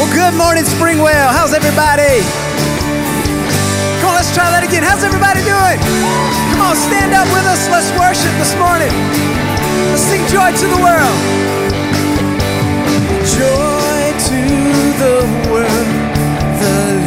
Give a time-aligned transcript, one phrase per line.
[0.00, 1.28] Well, good morning, Springwell.
[1.28, 2.24] How's everybody?
[4.00, 4.80] Come on, let's try that again.
[4.80, 5.76] How's everybody doing?
[6.56, 7.60] Come on, stand up with us.
[7.68, 8.88] Let's worship this morning.
[9.92, 11.16] Let's sing joy to the world.
[13.28, 14.40] Joy to
[15.04, 15.20] the
[15.52, 15.88] world.
[16.64, 16.99] The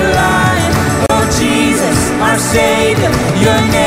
[0.00, 0.72] alive.
[1.10, 3.10] Oh Jesus, our Savior,
[3.40, 3.81] your name.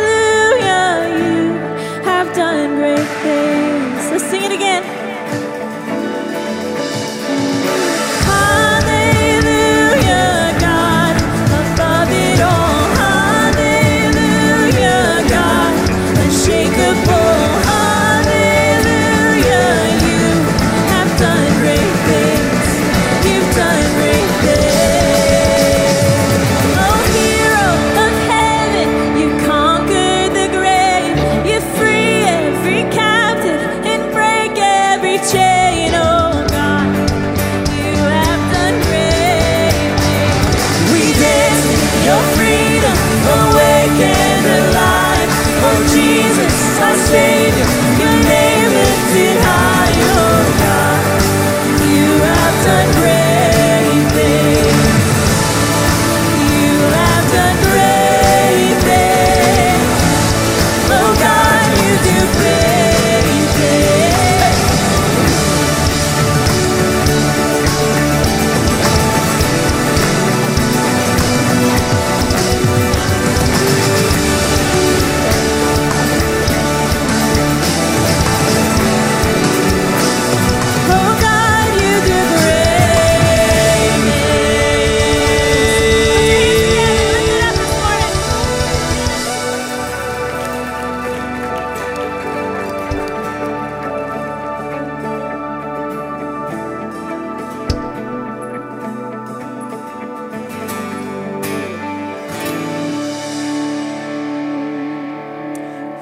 [1.18, 1.54] you
[2.04, 3.59] have done great things.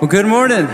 [0.07, 0.67] Well, good morning.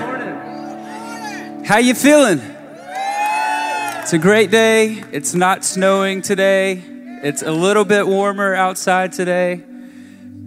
[1.65, 2.39] How you feeling?
[2.39, 5.03] It's a great day.
[5.11, 6.83] It's not snowing today.
[7.23, 9.63] It's a little bit warmer outside today.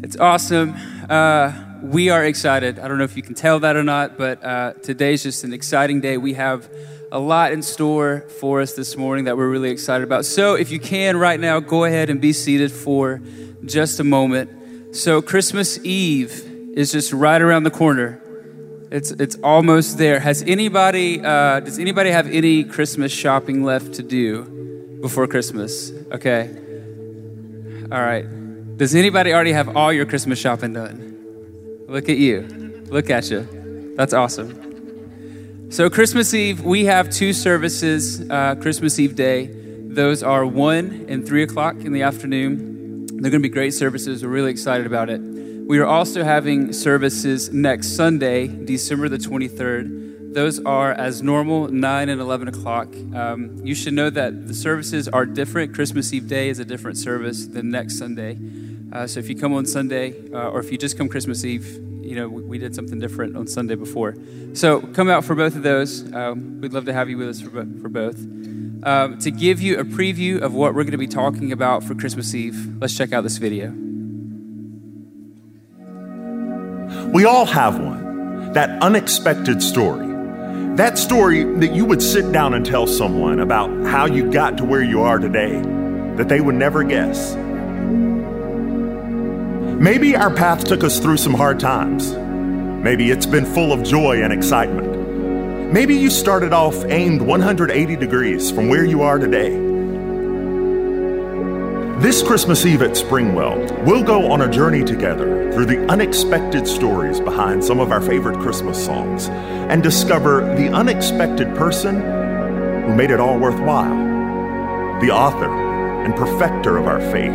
[0.05, 0.77] It's awesome.
[1.11, 2.79] Uh, we are excited.
[2.79, 5.53] I don't know if you can tell that or not, but uh, today's just an
[5.53, 6.17] exciting day.
[6.17, 6.71] We have
[7.11, 10.27] a lot in store for us this morning that we're really excited about.
[10.27, 13.21] So, if you can right now, go ahead and be seated for
[13.65, 14.95] just a moment.
[14.95, 18.23] So, Christmas Eve is just right around the corner.
[18.91, 20.21] It's it's almost there.
[20.21, 25.93] Has anybody uh, does anybody have any Christmas shopping left to do before Christmas?
[26.13, 26.51] Okay.
[27.91, 28.25] All right.
[28.77, 31.85] Does anybody already have all your Christmas shopping done?
[31.89, 32.43] Look at you.
[32.89, 33.95] Look at you.
[33.97, 35.71] That's awesome.
[35.71, 38.29] So Christmas Eve, we have two services.
[38.31, 39.47] Uh, Christmas Eve day.
[39.47, 43.07] Those are one and three o'clock in the afternoon.
[43.07, 44.23] They're going to be great services.
[44.23, 45.21] We're really excited about it.
[45.67, 50.33] We are also having services next Sunday, December the 23rd.
[50.33, 52.87] Those are as normal, 9 and 11 o'clock.
[53.13, 55.75] Um, you should know that the services are different.
[55.75, 58.39] Christmas Eve day is a different service than next Sunday.
[58.93, 61.67] Uh, so if you come on Sunday, uh, or if you just come Christmas Eve,
[62.01, 64.15] you know, we, we did something different on Sunday before.
[64.53, 66.13] So come out for both of those.
[66.13, 68.21] Um, we'd love to have you with us for, for both.
[68.85, 71.97] Um, to give you a preview of what we're going to be talking about for
[71.97, 73.86] Christmas Eve, let's check out this video.
[77.17, 78.53] We all have one.
[78.53, 80.07] That unexpected story.
[80.77, 84.67] That story that you would sit down and tell someone about how you got to
[84.67, 85.63] where you are today
[86.17, 87.35] that they would never guess.
[89.81, 92.13] Maybe our path took us through some hard times.
[92.85, 95.73] Maybe it's been full of joy and excitement.
[95.73, 99.66] Maybe you started off aimed 180 degrees from where you are today.
[101.99, 107.21] This Christmas Eve at Springwell, we'll go on a journey together through the unexpected stories
[107.21, 112.03] behind some of our favorite Christmas songs and discover the unexpected person
[112.83, 115.01] who made it all worthwhile.
[115.01, 115.49] The author
[116.05, 117.33] and perfecter of our faith,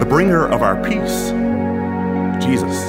[0.00, 1.30] the bringer of our peace,
[2.44, 2.84] Jesus.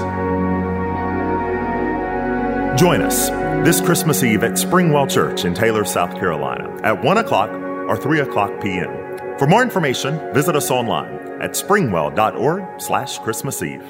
[2.79, 3.29] Join us
[3.63, 8.21] this Christmas Eve at Springwell Church in Taylor, South Carolina at 1 o'clock or 3
[8.21, 9.06] o'clock p.m.
[9.37, 13.83] For more information, visit us online at springwell.org slash Christmas Eve.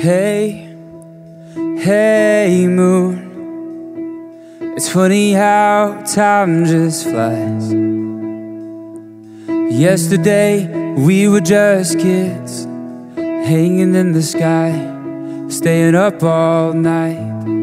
[0.00, 0.74] Hey,
[1.78, 3.30] hey, moon.
[4.76, 7.72] It's funny how time just flies.
[9.72, 12.64] Yesterday, we were just kids,
[13.14, 14.72] hanging in the sky,
[15.48, 17.59] staying up all night.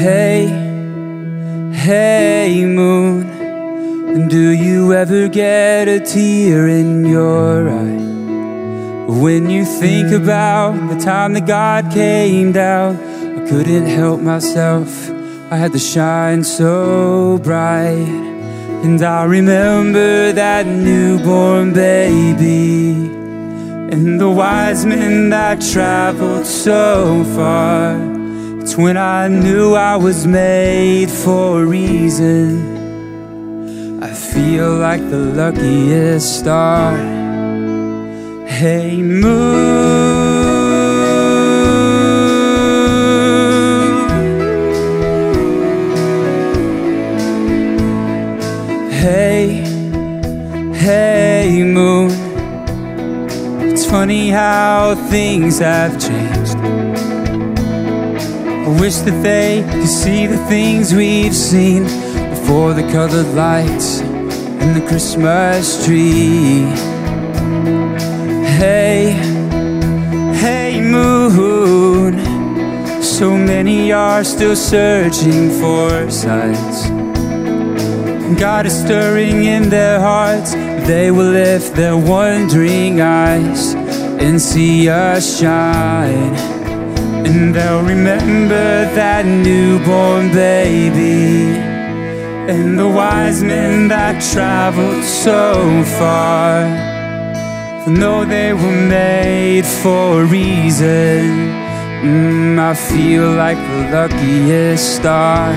[0.00, 0.46] Hey,
[1.74, 4.28] hey, moon.
[4.28, 9.12] Do you ever get a tear in your eye?
[9.20, 15.10] When you think about the time that God came down, I couldn't help myself.
[15.52, 18.08] I had to shine so bright.
[18.84, 22.92] And I remember that newborn baby
[23.92, 28.19] and the wise men that traveled so far.
[28.70, 32.40] It's when I knew I was made for a reason.
[34.00, 36.96] I feel like the luckiest star.
[38.46, 39.30] Hey, moon.
[48.92, 49.64] Hey,
[50.76, 52.12] hey, moon.
[53.68, 56.29] It's funny how things have changed.
[58.70, 61.82] I wish that they could see the things we've seen
[62.30, 66.70] before the colored lights and the Christmas tree.
[68.62, 69.10] Hey,
[70.38, 72.14] hey, moon.
[73.02, 76.88] So many are still searching for signs.
[78.38, 80.52] God is stirring in their hearts.
[80.86, 86.59] They will lift their wondering eyes and see us shine.
[87.32, 91.56] And they'll remember that newborn baby
[92.52, 96.64] and the wise men that traveled so far.
[97.84, 101.22] For know they were made for a reason.
[102.02, 105.54] Mm, I feel like the luckiest star.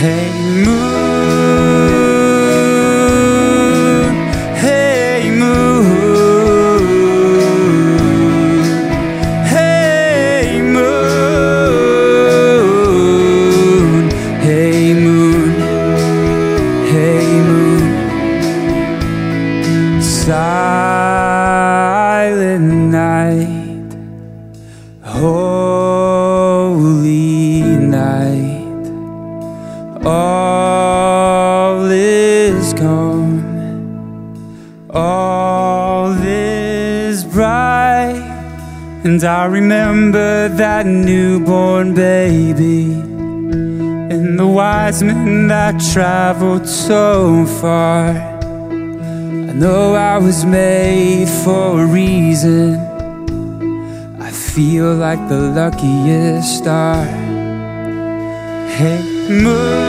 [0.00, 0.30] Hey,
[0.64, 1.15] moon.
[45.78, 48.10] Traveled so far.
[48.10, 52.76] I know I was made for a reason.
[54.20, 57.04] I feel like the luckiest star.
[58.76, 59.85] Hey, moon.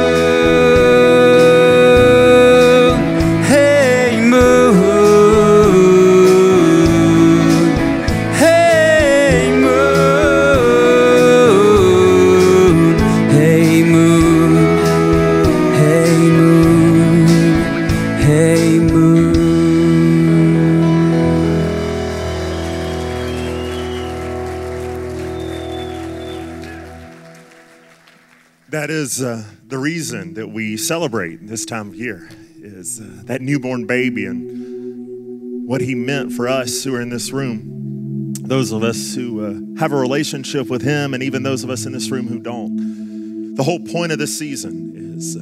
[30.77, 32.29] Celebrate this time of year
[32.61, 37.31] is uh, that newborn baby and what he meant for us who are in this
[37.31, 38.33] room.
[38.41, 41.85] Those of us who uh, have a relationship with him, and even those of us
[41.85, 43.55] in this room who don't.
[43.55, 45.41] The whole point of this season is uh,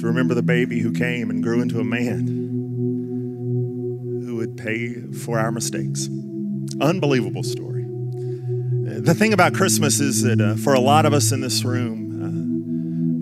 [0.00, 2.26] to remember the baby who came and grew into a man
[4.26, 6.08] who would pay for our mistakes.
[6.80, 7.84] Unbelievable story.
[7.84, 11.64] Uh, The thing about Christmas is that uh, for a lot of us in this
[11.64, 12.01] room,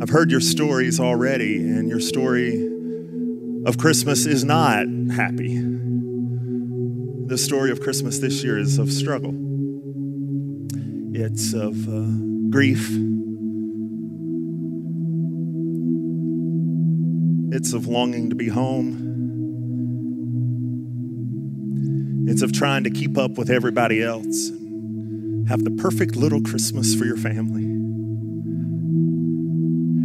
[0.03, 2.67] I've heard your stories already, and your story
[3.67, 5.59] of Christmas is not happy.
[7.27, 9.35] The story of Christmas this year is of struggle,
[11.15, 12.07] it's of uh,
[12.49, 12.89] grief,
[17.53, 19.09] it's of longing to be home.
[22.27, 26.95] It's of trying to keep up with everybody else and have the perfect little Christmas
[26.95, 27.80] for your family.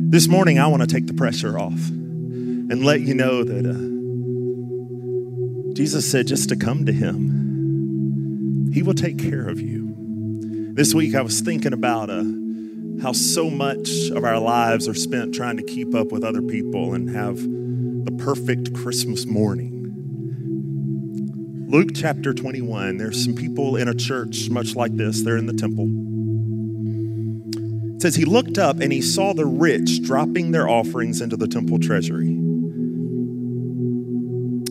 [0.07, 3.74] This morning, I want to take the pressure off and let you know that uh,
[5.74, 9.95] Jesus said just to come to Him, He will take care of you.
[10.74, 12.24] This week, I was thinking about uh,
[13.01, 16.93] how so much of our lives are spent trying to keep up with other people
[16.93, 19.71] and have the perfect Christmas morning.
[21.67, 25.53] Luke chapter 21, there's some people in a church much like this, they're in the
[25.53, 26.04] temple.
[27.95, 31.47] It says, He looked up and he saw the rich dropping their offerings into the
[31.47, 32.27] temple treasury.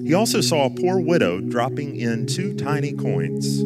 [0.07, 3.63] He also saw a poor widow dropping in two tiny coins.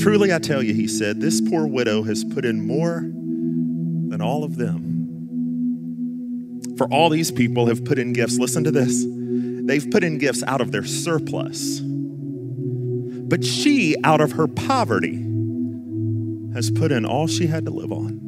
[0.00, 4.44] Truly, I tell you, he said, this poor widow has put in more than all
[4.44, 4.92] of them.
[6.76, 8.38] For all these people have put in gifts.
[8.38, 9.04] Listen to this
[9.64, 11.80] they've put in gifts out of their surplus.
[11.80, 15.24] But she, out of her poverty,
[16.54, 18.20] has put in all she had to live on.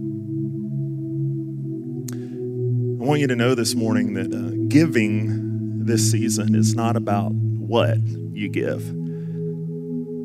[3.00, 7.32] I want you to know this morning that uh, giving this season is not about
[7.32, 7.98] what
[8.32, 8.80] you give,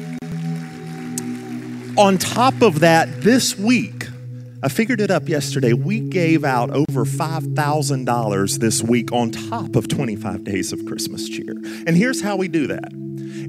[1.97, 4.07] On top of that, this week,
[4.63, 5.73] I figured it up yesterday.
[5.73, 11.51] We gave out over $5,000 this week on top of 25 days of Christmas cheer.
[11.85, 12.91] And here's how we do that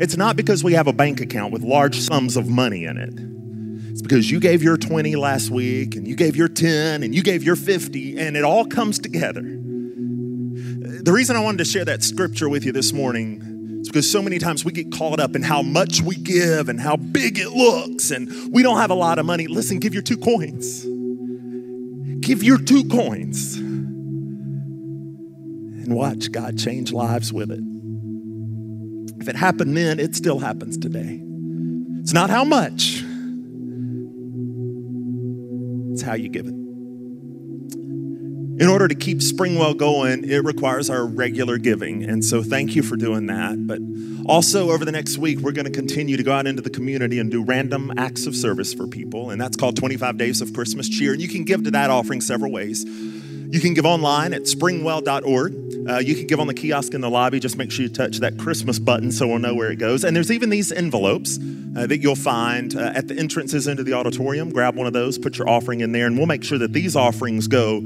[0.01, 3.93] it's not because we have a bank account with large sums of money in it.
[3.93, 7.23] It's because you gave your 20 last week and you gave your 10 and you
[7.23, 9.43] gave your 50 and it all comes together.
[9.43, 13.52] The reason I wanted to share that scripture with you this morning
[13.83, 16.81] is because so many times we get caught up in how much we give and
[16.81, 19.49] how big it looks and we don't have a lot of money.
[19.49, 20.85] Listen, give your two coins.
[22.25, 23.57] Give your two coins
[25.83, 27.61] and watch God change lives with it.
[29.21, 31.21] If it happened then, it still happens today.
[32.01, 33.03] It's not how much,
[35.93, 36.62] it's how you give it.
[38.63, 42.05] In order to keep Springwell going, it requires our regular giving.
[42.05, 43.67] And so thank you for doing that.
[43.67, 43.81] But
[44.25, 47.19] also, over the next week, we're going to continue to go out into the community
[47.19, 49.31] and do random acts of service for people.
[49.31, 51.13] And that's called 25 Days of Christmas Cheer.
[51.13, 52.85] And you can give to that offering several ways.
[52.85, 55.89] You can give online at springwell.org.
[55.91, 57.41] Uh, you can give on the kiosk in the lobby.
[57.41, 60.05] Just make sure you touch that Christmas button so we'll know where it goes.
[60.05, 61.37] And there's even these envelopes
[61.77, 64.53] uh, that you'll find uh, at the entrances into the auditorium.
[64.53, 66.95] Grab one of those, put your offering in there, and we'll make sure that these
[66.95, 67.83] offerings go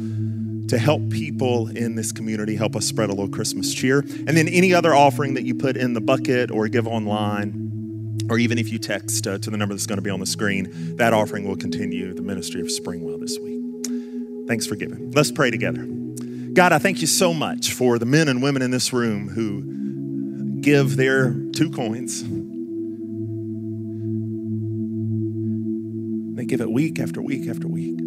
[0.68, 4.00] to help people in this community, help us spread a little Christmas cheer.
[4.00, 8.38] And then any other offering that you put in the bucket or give online, or
[8.38, 10.96] even if you text uh, to the number that's going to be on the screen,
[10.96, 13.62] that offering will continue the ministry of Springwell this week.
[14.48, 15.12] Thanks for giving.
[15.12, 15.86] Let's pray together.
[16.52, 20.60] God, I thank you so much for the men and women in this room who
[20.62, 22.22] give their two coins.
[26.36, 28.00] They give it week after week after week.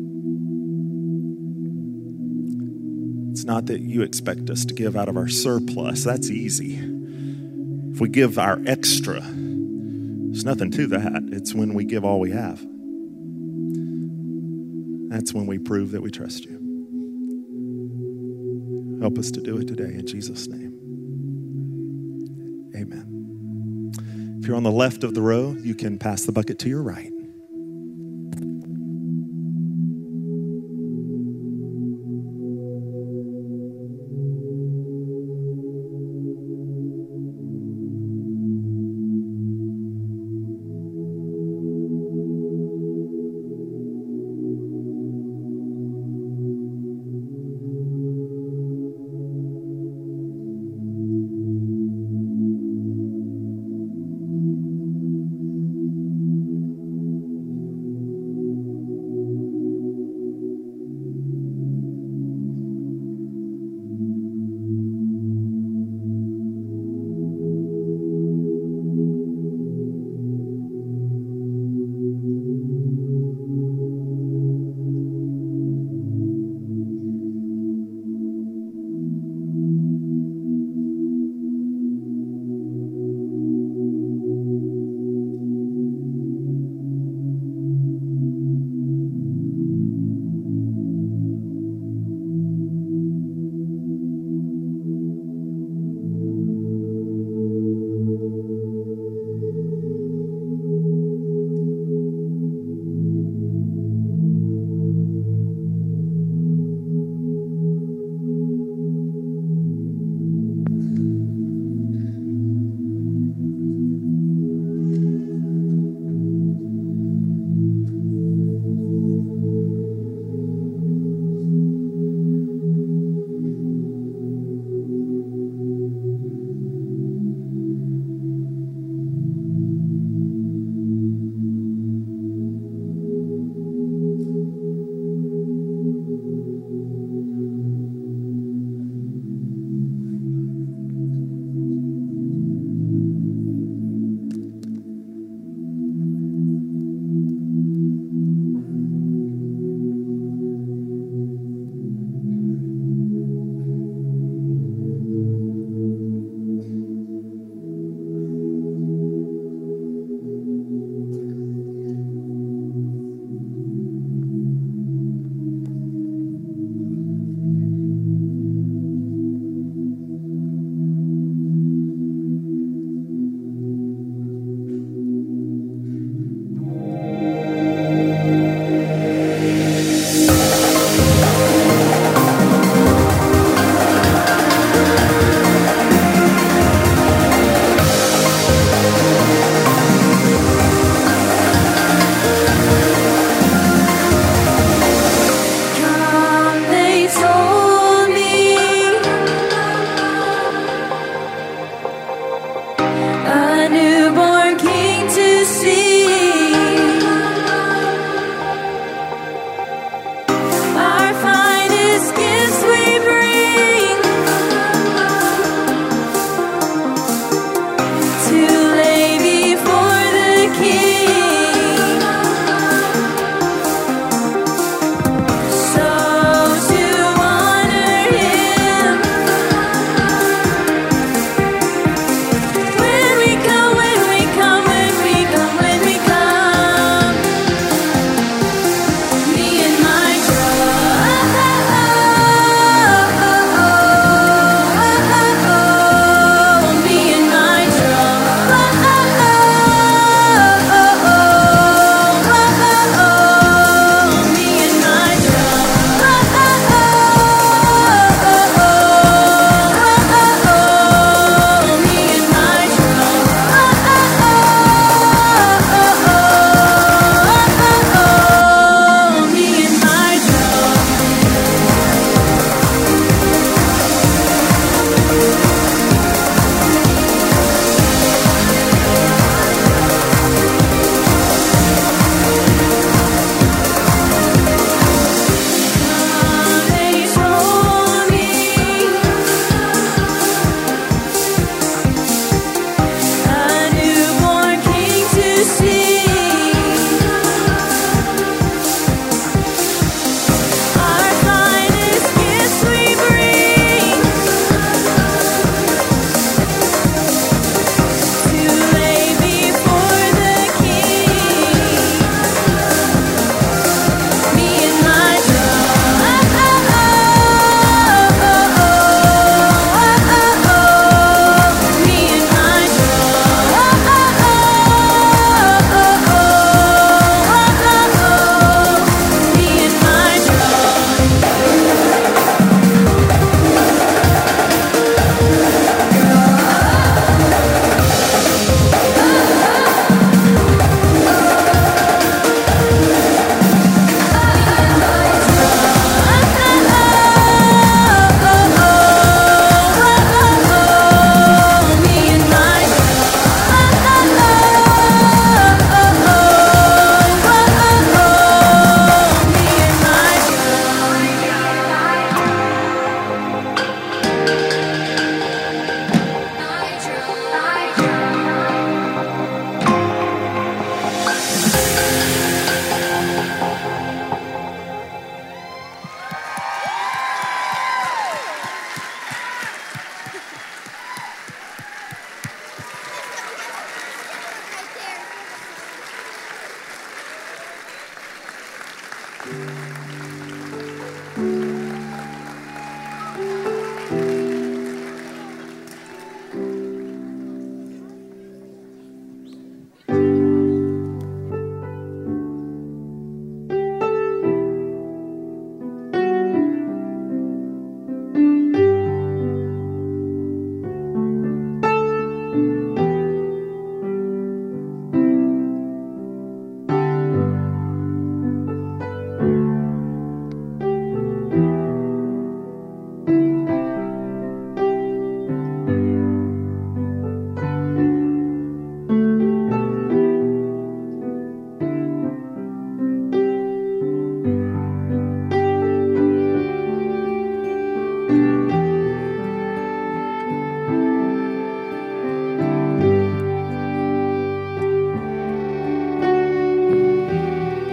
[3.39, 6.73] It's not that you expect us to give out of our surplus, that's easy.
[6.75, 11.29] If we give our extra, there's nothing to that.
[11.31, 12.59] It's when we give all we have.
[15.09, 16.59] That's when we prove that we trust you.
[18.99, 20.73] Help us to do it today in Jesus' name.
[22.75, 23.93] Amen.
[24.41, 26.83] If you're on the left of the row, you can pass the bucket to your
[26.83, 27.13] right.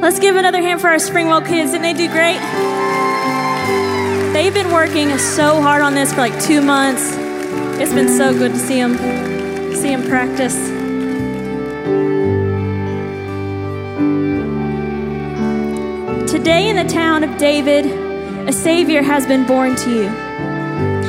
[0.07, 1.73] Let's give another hand for our Springwell kids.
[1.73, 2.38] Didn't they do great?
[4.33, 7.03] They've been working so hard on this for like two months.
[7.81, 8.97] It's been so good to see them,
[9.75, 10.55] see them practice.
[16.31, 17.87] Today in the town of David,
[18.49, 20.09] a Savior has been born to you.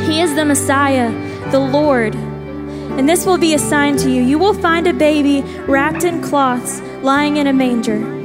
[0.07, 1.11] He is the Messiah,
[1.51, 2.15] the Lord.
[2.15, 4.23] And this will be a sign to you.
[4.23, 8.17] You will find a baby wrapped in cloths, lying in a manger.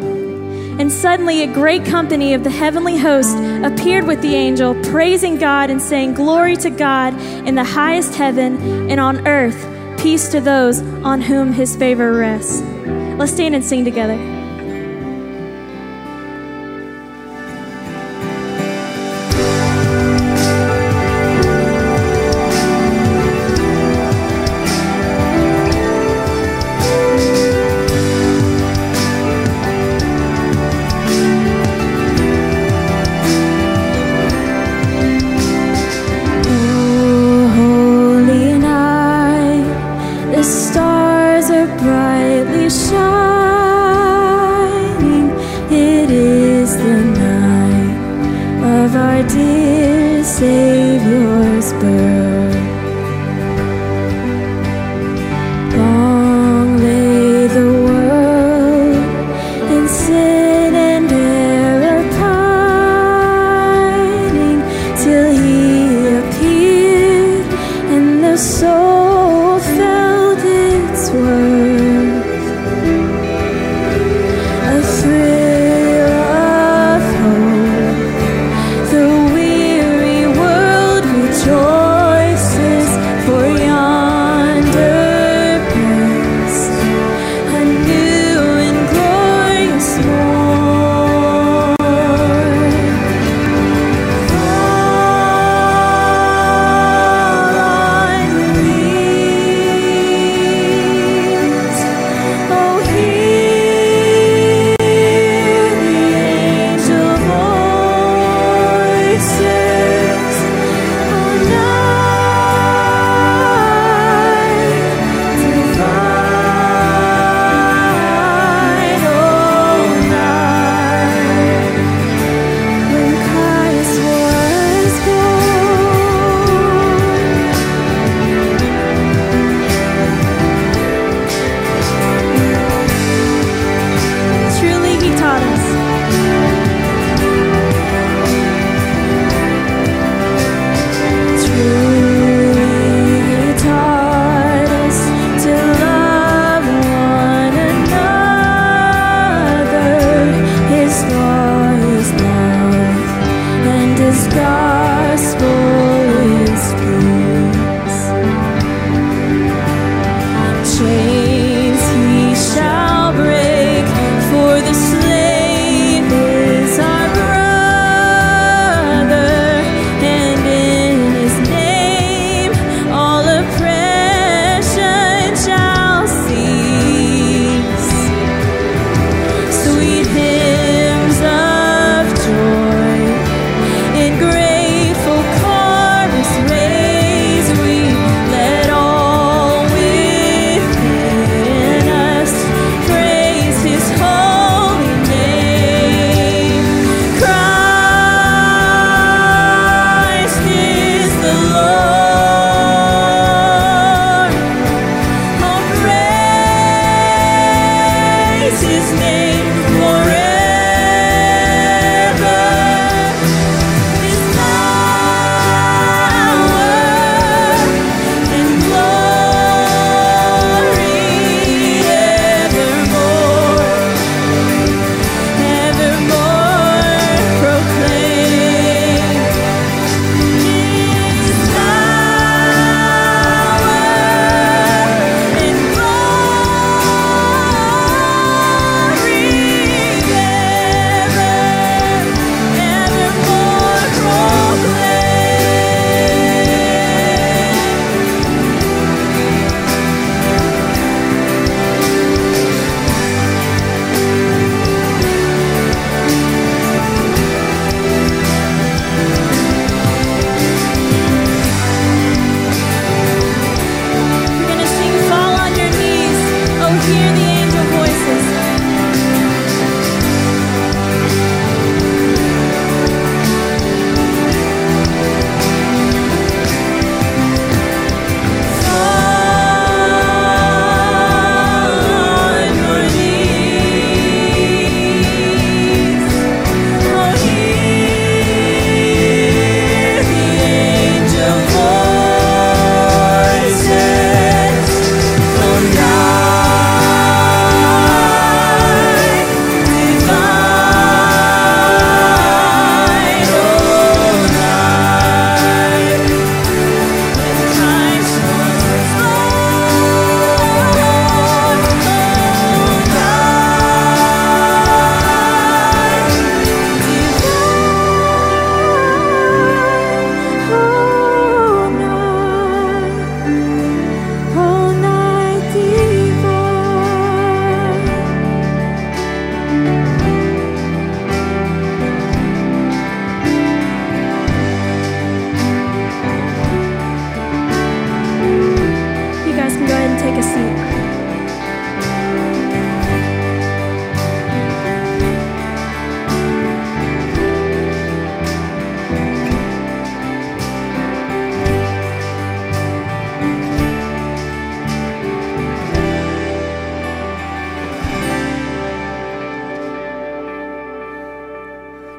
[0.80, 5.70] And suddenly, a great company of the heavenly host appeared with the angel, praising God
[5.70, 7.14] and saying, Glory to God
[7.46, 9.68] in the highest heaven, and on earth,
[10.00, 12.60] peace to those on whom his favor rests.
[13.18, 14.31] Let's stand and sing together.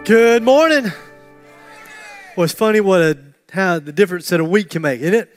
[0.05, 0.91] Good morning.
[2.35, 3.17] Well, it's funny what a
[3.53, 5.33] how the difference that a week can make, isn't it?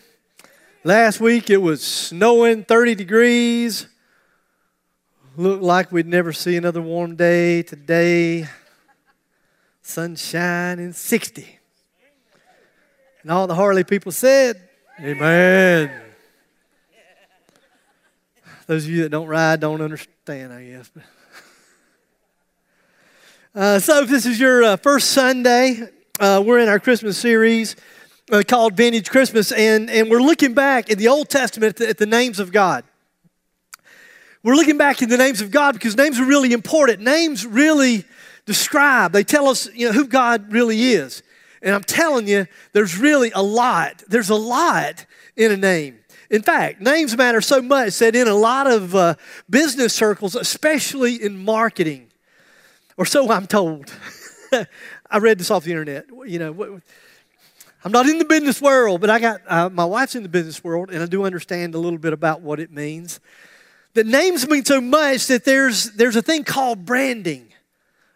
[0.83, 3.87] Last week it was snowing, 30 degrees.
[5.37, 7.63] Looked like we'd never see another warm day.
[7.63, 8.49] Today,
[9.83, 11.59] sunshine and 60.
[13.23, 15.93] And all the Harley people said, Amen.
[18.67, 20.91] Those of you that don't ride don't understand, I guess.
[23.57, 25.81] Uh, so, if this is your uh, first Sunday,
[26.21, 27.75] uh, we're in our Christmas series
[28.31, 31.89] uh, called Vintage Christmas, and, and we're looking back in the Old Testament at the,
[31.89, 32.85] at the names of God.
[34.43, 37.01] We're looking back in the names of God because names are really important.
[37.01, 38.05] Names really
[38.45, 41.23] describe, they tell us you know, who God really is.
[41.63, 44.03] And I'm telling you, there's really a lot.
[44.07, 46.01] There's a lot in a name.
[46.29, 49.15] In fact, names matter so much that in a lot of uh,
[49.49, 52.06] business circles, especially in marketing,
[52.97, 53.93] or so I'm told.
[55.11, 56.07] I read this off the internet.
[56.27, 56.81] You know,
[57.85, 60.65] I'm not in the business world, but I got uh, my wife's in the business
[60.65, 63.21] world, and I do understand a little bit about what it means.
[63.95, 67.49] That names mean so much that there's there's a thing called branding.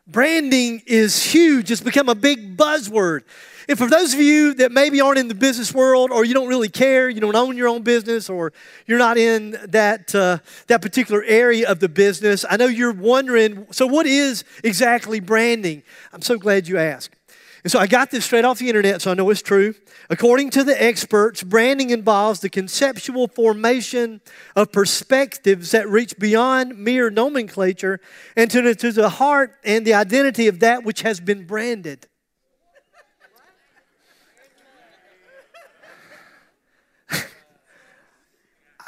[0.07, 1.71] Branding is huge.
[1.71, 3.23] It's become a big buzzword.
[3.69, 6.49] And for those of you that maybe aren't in the business world or you don't
[6.49, 8.53] really care, you don't own your own business or
[8.87, 13.67] you're not in that, uh, that particular area of the business, I know you're wondering
[13.71, 15.83] so, what is exactly branding?
[16.13, 17.15] I'm so glad you asked.
[17.63, 19.75] And so I got this straight off the internet, so I know it's true.
[20.09, 24.23] According to the experts, branding involves the conceptual formation
[24.57, 28.01] of perspectives that reach beyond mere nomenclature
[28.35, 32.07] and to, to the heart and the identity of that which has been branded.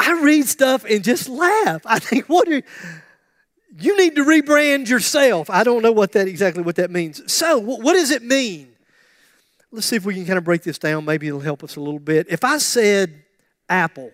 [0.02, 1.82] I read stuff and just laugh.
[1.86, 2.62] I think, what are you?
[3.78, 5.48] You need to rebrand yourself.
[5.48, 7.32] I don't know what that exactly what that means.
[7.32, 8.68] So, what does it mean?
[9.70, 11.04] Let's see if we can kind of break this down.
[11.04, 12.26] Maybe it'll help us a little bit.
[12.28, 13.22] If I said
[13.68, 14.12] Apple,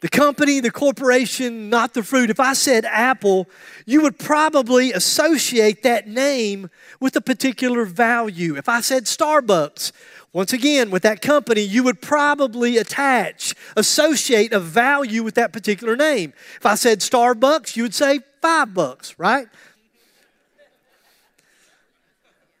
[0.00, 3.48] the company, the corporation, not the fruit, if I said Apple,
[3.86, 6.68] you would probably associate that name
[7.00, 8.56] with a particular value.
[8.56, 9.92] If I said Starbucks,
[10.36, 15.96] once again, with that company, you would probably attach, associate a value with that particular
[15.96, 16.34] name.
[16.58, 19.48] If I said Starbucks, you would say five bucks, right?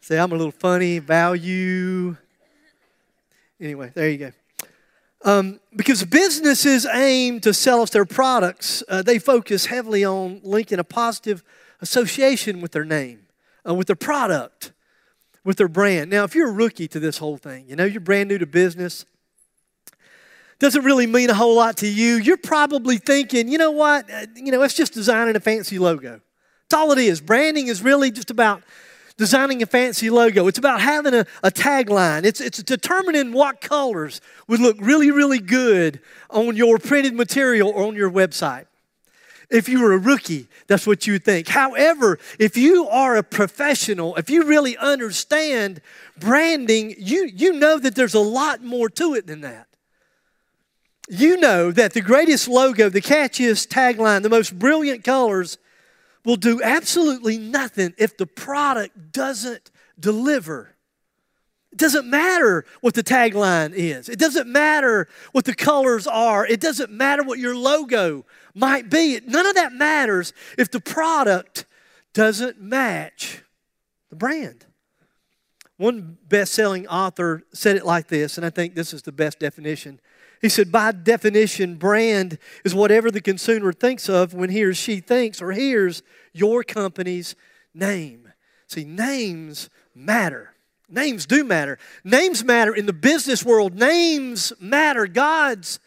[0.00, 2.16] Say, I'm a little funny, value.
[3.60, 4.32] Anyway, there you go.
[5.22, 10.78] Um, because businesses aim to sell us their products, uh, they focus heavily on linking
[10.78, 11.44] a positive
[11.82, 13.26] association with their name,
[13.68, 14.72] uh, with their product
[15.46, 16.10] with their brand.
[16.10, 18.46] Now, if you're a rookie to this whole thing, you know, you're brand new to
[18.46, 19.06] business,
[20.58, 22.16] doesn't really mean a whole lot to you.
[22.16, 26.20] You're probably thinking, you know what, uh, you know, it's just designing a fancy logo.
[26.68, 27.20] That's all it is.
[27.20, 28.64] Branding is really just about
[29.16, 30.48] designing a fancy logo.
[30.48, 32.24] It's about having a, a tagline.
[32.24, 37.86] It's, it's determining what colors would look really, really good on your printed material or
[37.86, 38.66] on your website.
[39.48, 41.48] If you were a rookie, that's what you would think.
[41.48, 45.80] However, if you are a professional, if you really understand
[46.18, 49.68] branding, you, you know that there's a lot more to it than that.
[51.08, 55.58] You know that the greatest logo, the catchiest tagline, the most brilliant colors
[56.24, 60.75] will do absolutely nothing if the product doesn't deliver.
[61.76, 64.08] It doesn't matter what the tagline is.
[64.08, 66.46] It doesn't matter what the colors are.
[66.46, 68.24] It doesn't matter what your logo
[68.54, 69.20] might be.
[69.26, 71.66] None of that matters if the product
[72.14, 73.42] doesn't match
[74.08, 74.64] the brand.
[75.76, 79.38] One best selling author said it like this, and I think this is the best
[79.38, 80.00] definition.
[80.40, 85.00] He said, by definition, brand is whatever the consumer thinks of when he or she
[85.00, 86.02] thinks or hears
[86.32, 87.36] your company's
[87.74, 88.32] name.
[88.66, 90.55] See, names matter.
[90.88, 91.78] Names do matter.
[92.04, 93.74] Names matter in the business world.
[93.74, 95.06] Names matter.
[95.06, 95.80] God's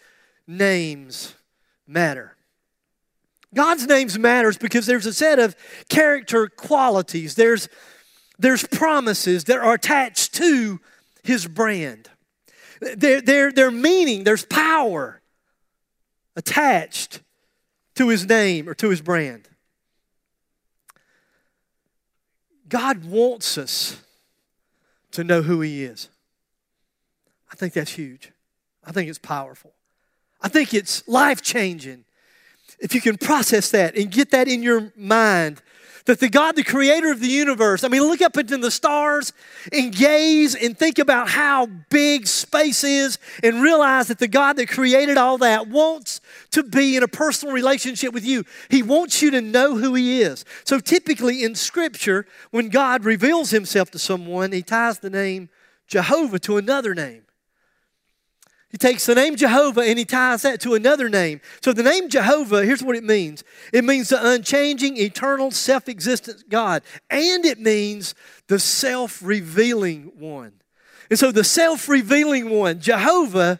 [0.45, 1.35] names
[1.87, 2.35] matter.
[3.53, 5.55] God's names matters because there's a set of
[5.87, 7.35] character qualities.
[7.35, 7.69] There's,
[8.37, 10.79] there's promises that are attached to
[11.23, 12.09] his brand.
[12.81, 15.21] Their, their, their meaning, there's power
[16.35, 17.21] attached
[17.95, 19.47] to his name or to his brand.
[22.67, 24.01] God wants us
[25.11, 26.09] to know who he is.
[27.51, 28.31] I think that's huge.
[28.83, 29.73] I think it's powerful.
[30.41, 32.05] I think it's life changing
[32.79, 35.61] if you can process that and get that in your mind,
[36.05, 39.33] That the God, the creator of the universe, I mean, look up into the stars
[39.71, 44.69] and gaze and think about how big space is and realize that the God that
[44.69, 46.21] created all that wants
[46.51, 48.45] to be in a personal relationship with you.
[48.69, 50.45] He wants you to know who He is.
[50.63, 55.49] So typically in Scripture, when God reveals Himself to someone, He ties the name
[55.87, 57.23] Jehovah to another name.
[58.69, 61.41] He takes the name Jehovah and he ties that to another name.
[61.61, 63.43] So the name Jehovah, here's what it means
[63.73, 68.13] it means the unchanging, eternal, self existent God, and it means
[68.47, 70.53] the self revealing one.
[71.09, 73.59] And so the self revealing one, Jehovah,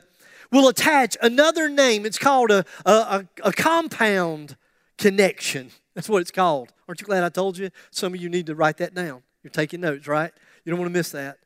[0.52, 2.06] will attach another name.
[2.06, 4.58] It's called a, a, a, compound
[4.98, 5.72] connection.
[5.94, 6.72] That's what it's called.
[6.88, 7.70] Aren't you glad I told you?
[7.92, 9.22] Some of you need to write that down.
[9.44, 10.32] You're taking notes, right?
[10.66, 11.38] You don't want to miss that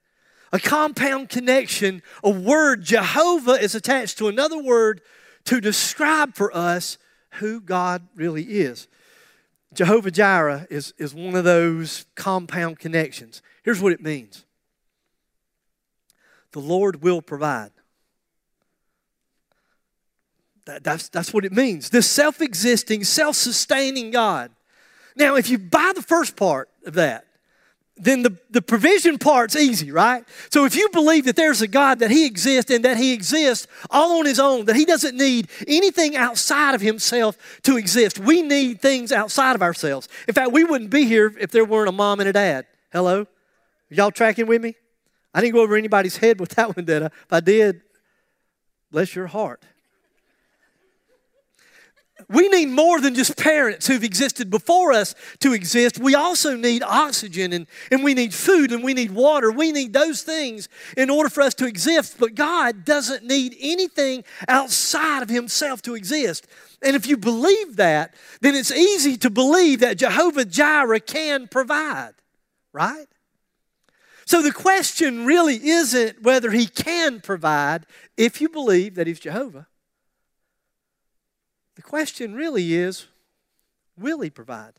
[0.54, 2.02] a compound connection.
[2.24, 5.02] A word, Jehovah, is attached to another word
[5.46, 6.98] to describe for us
[7.32, 8.88] who God really is.
[9.74, 13.42] Jehovah Jireh is, is one of those compound connections.
[13.64, 14.46] Here's what it means
[16.52, 17.72] the Lord will provide.
[20.66, 21.90] That, that's, that's what it means.
[21.90, 24.52] This self existing, self sustaining God.
[25.16, 27.26] Now, if you buy the first part of that,
[27.96, 30.24] then the, the provision part's easy, right?
[30.50, 33.68] So if you believe that there's a God, that He exists and that He exists
[33.90, 38.42] all on His own, that He doesn't need anything outside of Himself to exist, we
[38.42, 40.10] need things outside of ourselves.
[40.28, 42.66] In fact, we wouldn't be here if there weren't a mom and a dad.
[42.92, 43.28] Hello?
[43.90, 44.76] Y'all tracking with me?
[45.34, 47.06] I didn't go over anybody's head with that one, did I?
[47.06, 47.82] If I did,
[48.92, 49.64] bless your heart.
[52.34, 56.00] We need more than just parents who've existed before us to exist.
[56.00, 59.52] We also need oxygen and, and we need food and we need water.
[59.52, 60.68] We need those things
[60.98, 62.18] in order for us to exist.
[62.20, 66.48] But God doesn't need anything outside of Himself to exist.
[66.82, 72.14] And if you believe that, then it's easy to believe that Jehovah Jireh can provide,
[72.74, 73.06] right?
[74.26, 77.86] So the question really isn't whether He can provide
[78.18, 79.68] if you believe that He's Jehovah.
[81.76, 83.08] The question really is
[83.98, 84.74] will He provide?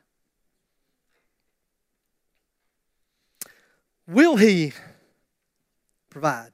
[4.06, 4.72] Will He
[6.10, 6.52] provide?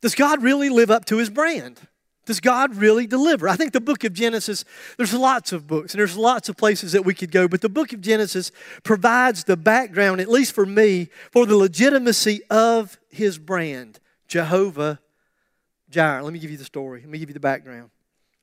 [0.00, 1.80] Does God really live up to His brand?
[2.24, 3.48] Does God really deliver?
[3.48, 4.64] I think the book of Genesis,
[4.96, 7.68] there's lots of books and there's lots of places that we could go, but the
[7.68, 8.52] book of Genesis
[8.84, 15.00] provides the background, at least for me, for the legitimacy of his brand, Jehovah
[15.90, 16.22] Jireh.
[16.22, 17.00] Let me give you the story.
[17.00, 17.90] Let me give you the background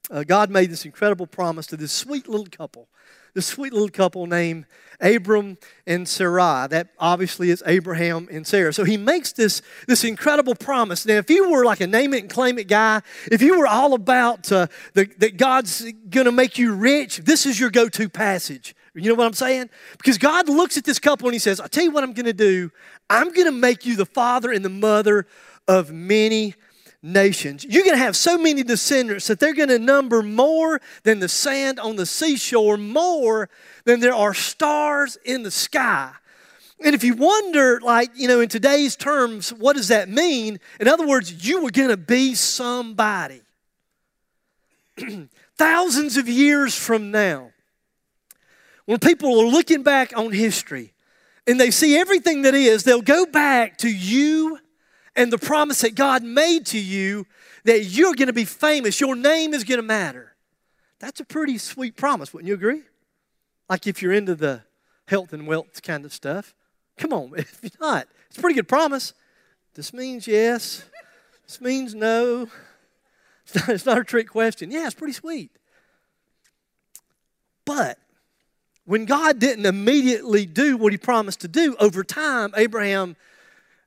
[0.09, 2.87] uh, God made this incredible promise to this sweet little couple,
[3.33, 4.65] this sweet little couple named
[5.01, 6.67] Abram and Sarai.
[6.67, 8.73] That obviously is Abraham and Sarah.
[8.73, 11.05] So he makes this, this incredible promise.
[11.05, 13.01] Now, if you were like a name it and claim it guy,
[13.31, 17.45] if you were all about uh, the, that God's going to make you rich, this
[17.45, 18.75] is your go to passage.
[18.95, 19.69] You know what I'm saying?
[19.97, 22.25] Because God looks at this couple and he says, I'll tell you what I'm going
[22.25, 22.71] to do.
[23.09, 25.27] I'm going to make you the father and the mother
[25.67, 26.55] of many
[27.01, 27.63] nations.
[27.63, 31.29] You're going to have so many descendants that they're going to number more than the
[31.29, 33.49] sand on the seashore, more
[33.85, 36.11] than there are stars in the sky.
[36.83, 40.59] And if you wonder, like, you know, in today's terms, what does that mean?
[40.79, 43.41] In other words, you were going to be somebody.
[45.57, 47.51] Thousands of years from now,
[48.85, 50.93] when people are looking back on history
[51.45, 54.57] and they see everything that is, they'll go back to you
[55.19, 57.27] and the promise that God made to you
[57.65, 60.33] that you're going to be famous, your name is going to matter.
[60.99, 62.83] That's a pretty sweet promise, wouldn't you agree?
[63.69, 64.63] Like if you're into the
[65.09, 66.55] health and wealth kind of stuff.
[66.97, 69.13] Come on, if you're not, it's a pretty good promise.
[69.73, 70.85] This means yes,
[71.45, 72.47] this means no.
[73.45, 74.71] It's not, it's not a trick question.
[74.71, 75.51] Yeah, it's pretty sweet.
[77.65, 77.97] But
[78.85, 83.17] when God didn't immediately do what he promised to do, over time, Abraham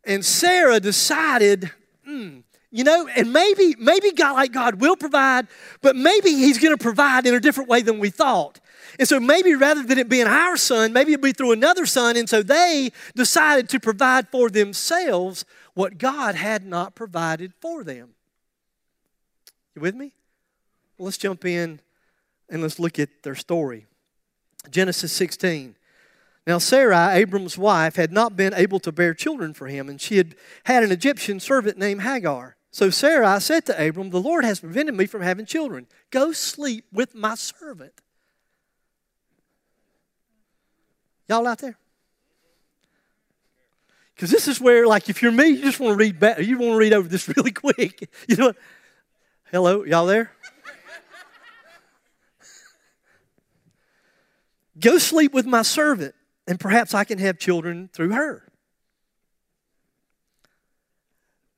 [0.05, 1.71] and Sarah decided,
[2.09, 5.47] mm, you know, and maybe, maybe God, like God will provide,
[5.81, 8.61] but maybe He's going to provide in a different way than we thought.
[8.99, 12.17] And so maybe rather than it being our son, maybe it'd be through another son.
[12.17, 15.45] And so they decided to provide for themselves
[15.75, 18.11] what God had not provided for them.
[19.75, 20.13] You with me?
[20.99, 21.81] Well, let's jump in
[22.51, 23.87] and let's look at their story.
[24.71, 25.75] Genesis 16.
[26.47, 30.17] Now, Sarai, Abram's wife, had not been able to bear children for him, and she
[30.17, 30.35] had
[30.65, 32.57] had an Egyptian servant named Hagar.
[32.73, 35.87] So Sarai said to Abram, The Lord has prevented me from having children.
[36.11, 37.93] Go sleep with my servant.
[41.29, 41.79] Y'all out there?
[44.15, 46.59] Because this is where, like, if you're me, you just want to read back, you
[46.59, 48.11] want to read over this really quick.
[48.29, 48.57] You know, what?
[49.53, 50.33] hello, y'all there?
[54.81, 56.15] Go sleep with my servant
[56.47, 58.49] and perhaps I can have children through her.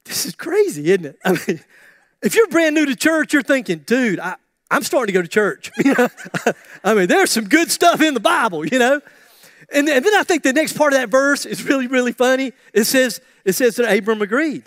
[0.05, 1.18] This is crazy, isn't it?
[1.24, 1.61] I mean,
[2.22, 4.37] if you're brand new to church, you're thinking, dude, I,
[4.70, 5.70] I'm starting to go to church.
[6.85, 9.01] I mean, there's some good stuff in the Bible, you know?
[9.72, 12.53] And, and then I think the next part of that verse is really, really funny.
[12.72, 14.64] It says, it says that Abram agreed.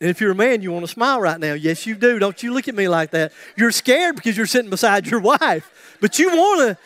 [0.00, 1.52] And if you're a man, you want to smile right now.
[1.52, 2.18] Yes, you do.
[2.18, 3.32] Don't you look at me like that.
[3.56, 5.98] You're scared because you're sitting beside your wife.
[6.00, 6.78] But you want to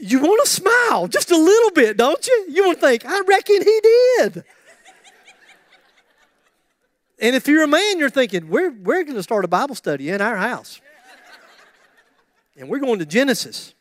[0.00, 2.46] you want to smile just a little bit, don't you?
[2.50, 4.44] You want to think, I reckon he did.
[7.18, 10.08] and if you're a man, you're thinking, we're, we're going to start a Bible study
[10.10, 10.80] in our house.
[12.56, 13.74] and we're going to Genesis.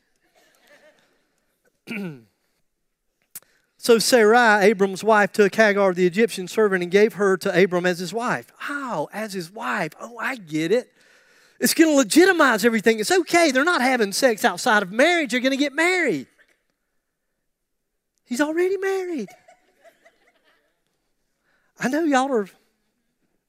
[3.87, 7.99] so Sarai, Abram's wife, took Hagar, the Egyptian servant, and gave her to Abram as
[7.99, 8.51] his wife.
[8.57, 9.07] How?
[9.13, 9.93] As his wife.
[9.97, 10.91] Oh, I get it.
[11.61, 12.99] It's going to legitimize everything.
[12.99, 13.51] It's okay.
[13.51, 15.31] They're not having sex outside of marriage.
[15.31, 16.27] They're going to get married.
[18.25, 19.29] He's already married.
[21.79, 22.49] I know y'all are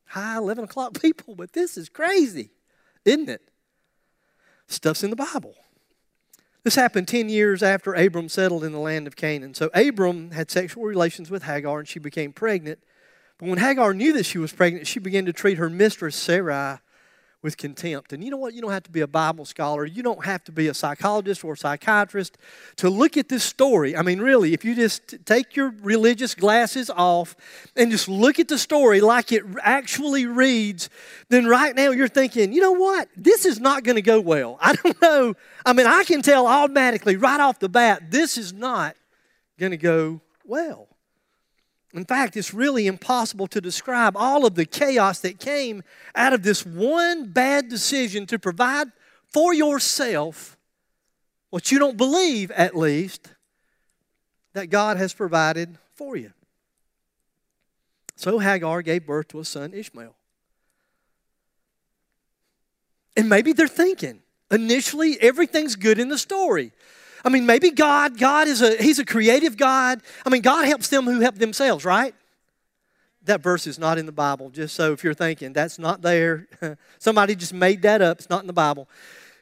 [0.04, 2.50] high 11 o'clock people, but this is crazy,
[3.04, 3.42] isn't it?
[4.68, 5.56] Stuff's in the Bible.
[6.64, 9.54] This happened 10 years after Abram settled in the land of Canaan.
[9.54, 12.80] So Abram had sexual relations with Hagar and she became pregnant.
[13.38, 16.78] But when Hagar knew that she was pregnant, she began to treat her mistress Sarai
[17.40, 18.12] with contempt.
[18.12, 18.52] And you know what?
[18.52, 19.84] You don't have to be a Bible scholar.
[19.84, 22.36] You don't have to be a psychologist or a psychiatrist
[22.76, 23.96] to look at this story.
[23.96, 27.36] I mean, really, if you just take your religious glasses off
[27.76, 30.90] and just look at the story like it actually reads,
[31.28, 33.08] then right now you're thinking, you know what?
[33.16, 34.58] This is not going to go well.
[34.62, 35.34] I don't know.
[35.64, 38.96] I mean, I can tell automatically right off the bat, this is not
[39.58, 40.87] going to go well.
[41.94, 45.82] In fact, it's really impossible to describe all of the chaos that came
[46.14, 48.88] out of this one bad decision to provide
[49.32, 50.56] for yourself
[51.50, 53.32] what you don't believe, at least,
[54.52, 56.32] that God has provided for you.
[58.16, 60.14] So Hagar gave birth to a son, Ishmael.
[63.16, 64.20] And maybe they're thinking,
[64.50, 66.72] initially, everything's good in the story.
[67.24, 70.00] I mean, maybe God, God is a, he's a creative God.
[70.24, 72.14] I mean, God helps them who help themselves, right?
[73.24, 76.46] That verse is not in the Bible, just so if you're thinking that's not there,
[76.98, 78.18] somebody just made that up.
[78.18, 78.88] It's not in the Bible.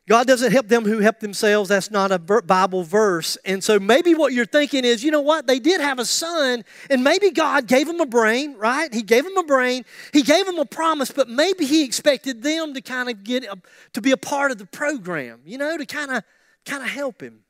[0.09, 1.69] God doesn't help them who help themselves.
[1.69, 3.37] That's not a Bible verse.
[3.45, 5.49] And so maybe what you're thinking is, you know what?
[5.49, 8.93] They did have a son, and maybe God gave him a brain, right?
[8.95, 9.85] He gave him a brain.
[10.13, 13.59] He gave him a promise, but maybe he expected them to kind of get a,
[13.95, 16.23] to be a part of the program, you know, to kind of
[16.65, 17.41] kind of help him.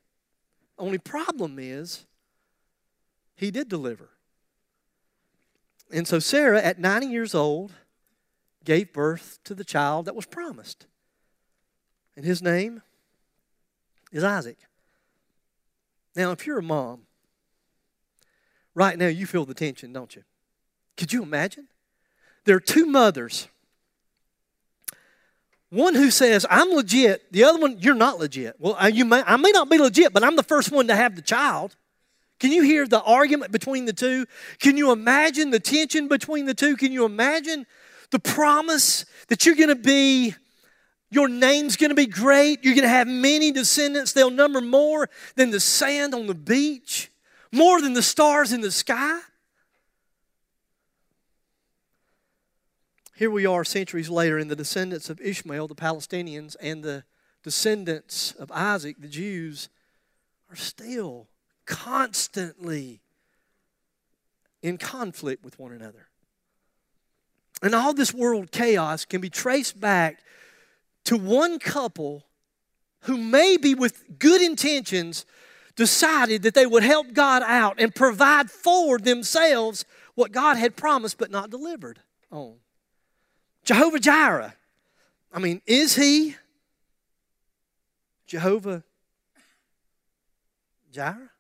[0.79, 2.05] Only problem is,
[3.35, 4.11] he did deliver.
[5.93, 7.72] And so Sarah, at 90 years old,
[8.64, 10.87] gave birth to the child that was promised.
[12.16, 12.83] And his name
[14.12, 14.59] is Isaac.
[16.14, 17.03] Now, if you're a mom,
[18.74, 20.24] right now you feel the tension, don't you?
[20.97, 21.68] Could you imagine?
[22.45, 23.49] There are two mothers
[25.71, 28.57] one who says, I'm legit, the other one, you're not legit.
[28.59, 30.97] Well, uh, you may, I may not be legit, but I'm the first one to
[30.97, 31.77] have the child.
[32.39, 34.27] Can you hear the argument between the two?
[34.61, 36.77] Can you imagine the tension between the two?
[36.77, 37.67] Can you imagine
[38.11, 40.35] the promise that you're going to be,
[41.11, 45.09] your name's going to be great, you're going to have many descendants, they'll number more
[45.35, 47.11] than the sand on the beach,
[47.51, 49.19] more than the stars in the sky?
[53.17, 57.03] Here we are centuries later, and the descendants of Ishmael, the Palestinians, and the
[57.43, 59.71] descendants of Isaac, the Jews,
[60.51, 61.27] are still
[61.64, 63.01] constantly
[64.61, 66.09] in conflict with one another.
[67.62, 70.23] And all this world chaos can be traced back
[71.05, 72.27] to one couple
[73.05, 75.25] who, maybe with good intentions,
[75.75, 81.17] decided that they would help God out and provide for themselves what God had promised
[81.17, 82.01] but not delivered
[82.31, 82.57] on.
[83.67, 84.55] Jehovah Jireh.
[85.33, 86.37] I mean, is he
[88.27, 88.85] Jehovah
[90.93, 91.31] Jireh?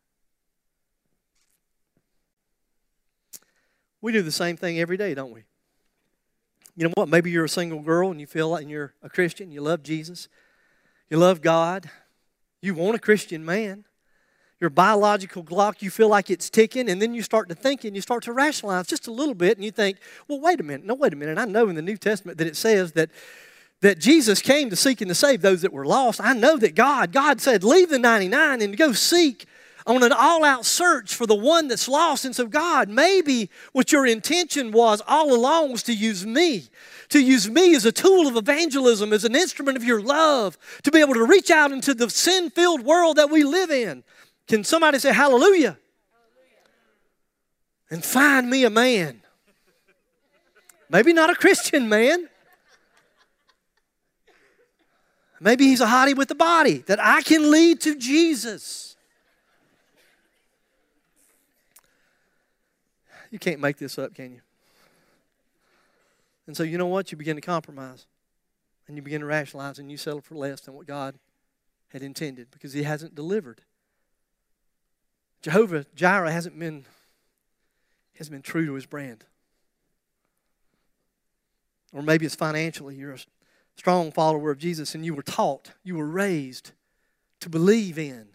[4.02, 5.44] We do the same thing every day, don't we?
[6.76, 7.08] You know what?
[7.08, 10.28] Maybe you're a single girl and you feel like you're a Christian, you love Jesus,
[11.08, 11.88] you love God,
[12.60, 13.84] you want a Christian man
[14.60, 17.94] your biological clock, you feel like it's ticking, and then you start to think and
[17.94, 19.98] you start to rationalize just a little bit, and you think,
[20.28, 21.38] well, wait a minute, no, wait a minute.
[21.38, 23.10] I know in the New Testament that it says that
[23.82, 26.20] that Jesus came to seek and to save those that were lost.
[26.20, 29.46] I know that God, God said, leave the 99 and go seek
[29.86, 32.24] on an all out search for the one that's lost.
[32.24, 36.64] And so, God, maybe what your intention was all along was to use me,
[37.10, 40.90] to use me as a tool of evangelism, as an instrument of your love, to
[40.90, 44.02] be able to reach out into the sin filled world that we live in.
[44.46, 45.78] Can somebody say hallelujah?
[47.90, 49.22] And find me a man.
[50.88, 52.28] Maybe not a Christian man.
[55.40, 58.96] Maybe he's a hottie with the body that I can lead to Jesus.
[63.30, 64.40] You can't make this up, can you?
[66.46, 67.10] And so, you know what?
[67.10, 68.06] You begin to compromise
[68.86, 71.16] and you begin to rationalize and you settle for less than what God
[71.88, 73.60] had intended because He hasn't delivered.
[75.46, 76.86] Jehovah Jireh hasn't been,
[78.18, 79.22] hasn't been true to His brand.
[81.92, 82.96] Or maybe it's financially.
[82.96, 83.18] You're a
[83.76, 86.72] strong follower of Jesus and you were taught, you were raised
[87.38, 88.26] to believe in.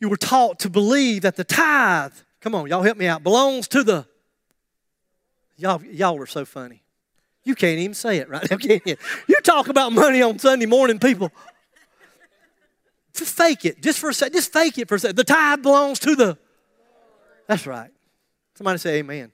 [0.00, 2.12] You were taught to believe that the tithe,
[2.42, 4.04] come on, y'all help me out, belongs to the.
[5.56, 6.82] Y'all, y'all are so funny.
[7.42, 8.96] You can't even say it right now, can you?
[9.28, 11.32] You talk about money on Sunday morning, people.
[13.16, 14.34] Just fake it, just for a second.
[14.34, 15.16] Just fake it for a second.
[15.16, 16.38] The tithe belongs to the.
[17.46, 17.90] That's right.
[18.54, 19.16] Somebody say amen.
[19.16, 19.30] amen.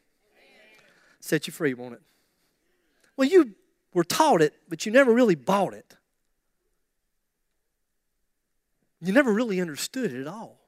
[1.21, 2.03] Set you free, won't it?
[3.17, 3.55] Well, you
[3.93, 5.97] were taught it, but you never really bought it.
[9.01, 10.61] You never really understood it at all.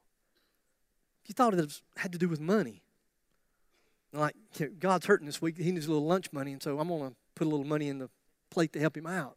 [1.27, 2.83] You thought it had to do with money.
[4.13, 4.35] Like,
[4.79, 5.57] God's hurting this week.
[5.57, 7.89] He needs a little lunch money, and so I'm going to put a little money
[7.89, 8.11] in the
[8.51, 9.37] plate to help him out.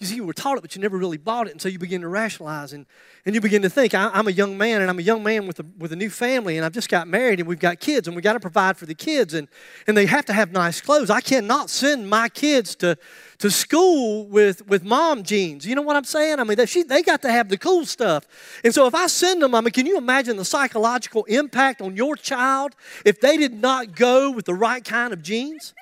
[0.00, 1.50] You see, you were taught it, but you never really bought it.
[1.50, 2.86] And so you begin to rationalize and,
[3.26, 5.46] and you begin to think, I, am a young man and I'm a young man
[5.46, 8.08] with a, with a new family and I've just got married and we've got kids
[8.08, 9.46] and we've got to provide for the kids and,
[9.86, 11.10] and they have to have nice clothes.
[11.10, 12.96] I cannot send my kids to,
[13.40, 15.66] to school with, with mom jeans.
[15.66, 16.40] You know what I'm saying?
[16.40, 18.26] I mean, they, she, they got to have the cool stuff.
[18.64, 21.94] And so if I send them, I mean, can you imagine the psychological impact on
[21.94, 22.74] your child
[23.04, 25.74] if they did not go with the right kind of jeans?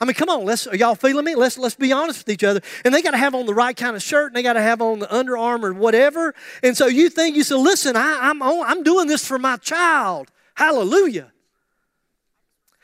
[0.00, 1.34] I mean, come on, let's are y'all feeling me?
[1.34, 2.60] Let's let's be honest with each other.
[2.84, 4.62] And they got to have on the right kind of shirt, and they got to
[4.62, 6.34] have on the Under Armour, whatever.
[6.62, 10.30] And so you think you say, listen, I, I'm I'm doing this for my child.
[10.54, 11.32] Hallelujah.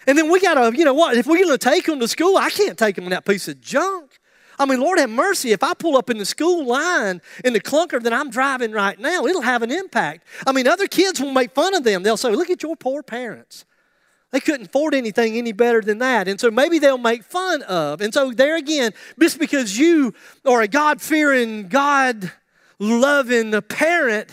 [0.07, 1.17] And then we got to, you know what?
[1.17, 3.49] If we're going to take them to school, I can't take them in that piece
[3.49, 4.21] of junk.
[4.59, 5.53] I mean, Lord have mercy.
[5.53, 8.99] If I pull up in the school line in the clunker that I'm driving right
[8.99, 10.27] now, it'll have an impact.
[10.47, 12.03] I mean, other kids will make fun of them.
[12.03, 13.65] They'll say, Look at your poor parents.
[14.37, 16.29] They couldn't afford anything any better than that.
[16.29, 18.03] And so maybe they'll make fun of.
[18.03, 20.13] And so, there again, just because you
[20.45, 22.31] are a God fearing, God
[22.79, 24.29] loving parent,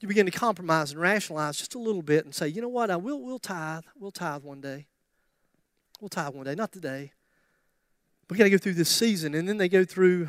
[0.00, 2.90] you begin to compromise and rationalize just a little bit and say, you know what,
[2.90, 3.84] I will we'll tithe.
[3.98, 4.88] We'll tithe one day.
[5.98, 7.12] We'll tithe one day, not today.
[8.28, 9.34] We got to go through this season.
[9.34, 10.28] And then they go through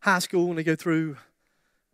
[0.00, 1.18] high school and they go through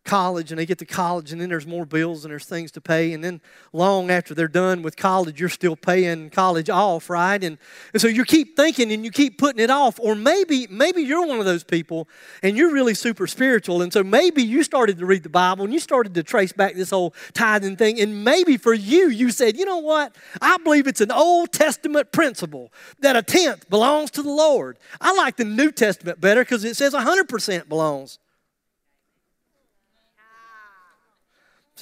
[0.04, 2.80] college and they get to college and then there's more bills and there's things to
[2.80, 3.40] pay and then
[3.72, 7.42] long after they're done with college you're still paying college off right?
[7.42, 7.56] And,
[7.92, 11.26] and so you keep thinking and you keep putting it off or maybe maybe you're
[11.26, 12.08] one of those people
[12.42, 15.72] and you're really super spiritual and so maybe you started to read the bible and
[15.72, 19.56] you started to trace back this whole tithing thing and maybe for you you said
[19.56, 20.16] you know what?
[20.40, 24.78] I believe it's an old testament principle that a tenth belongs to the lord.
[25.00, 28.18] I like the new testament better because it says 100% belongs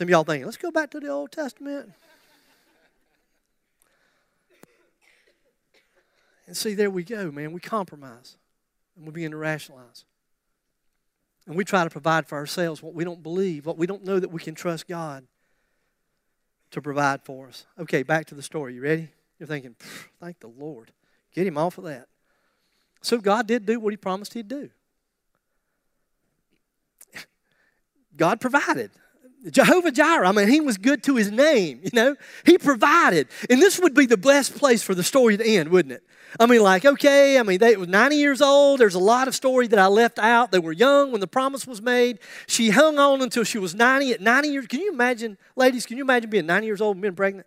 [0.01, 1.93] Some of y'all thinking, let's go back to the Old Testament.
[6.47, 7.53] And see, there we go, man.
[7.53, 8.39] We compromise
[8.97, 10.07] and we begin to rationalize.
[11.47, 14.19] And we try to provide for ourselves what we don't believe, what we don't know
[14.19, 15.27] that we can trust God
[16.71, 17.67] to provide for us.
[17.79, 18.77] Okay, back to the story.
[18.77, 19.11] You ready?
[19.39, 19.77] You're thinking,
[20.19, 20.93] thank the Lord.
[21.35, 22.09] Get him off of that.
[23.03, 24.71] So God did do what he promised he'd do.
[28.17, 28.93] God provided.
[29.51, 32.17] Jehovah Jireh, I mean, he was good to his name, you know?
[32.45, 33.29] He provided.
[33.49, 36.03] And this would be the best place for the story to end, wouldn't it?
[36.39, 38.81] I mean, like, okay, I mean, they was 90 years old.
[38.81, 40.53] There's a lot of story that I left out.
[40.53, 42.21] They were young when the promise was made.
[42.47, 44.13] She hung on until she was 90.
[44.13, 47.03] At 90 years, can you imagine, ladies, can you imagine being 90 years old and
[47.03, 47.47] being pregnant?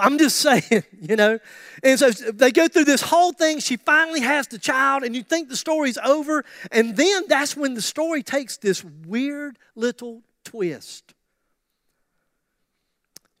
[0.00, 1.38] I'm just saying, you know.
[1.82, 3.60] And so they go through this whole thing.
[3.60, 6.44] She finally has the child, and you think the story's over.
[6.70, 11.14] And then that's when the story takes this weird little twist.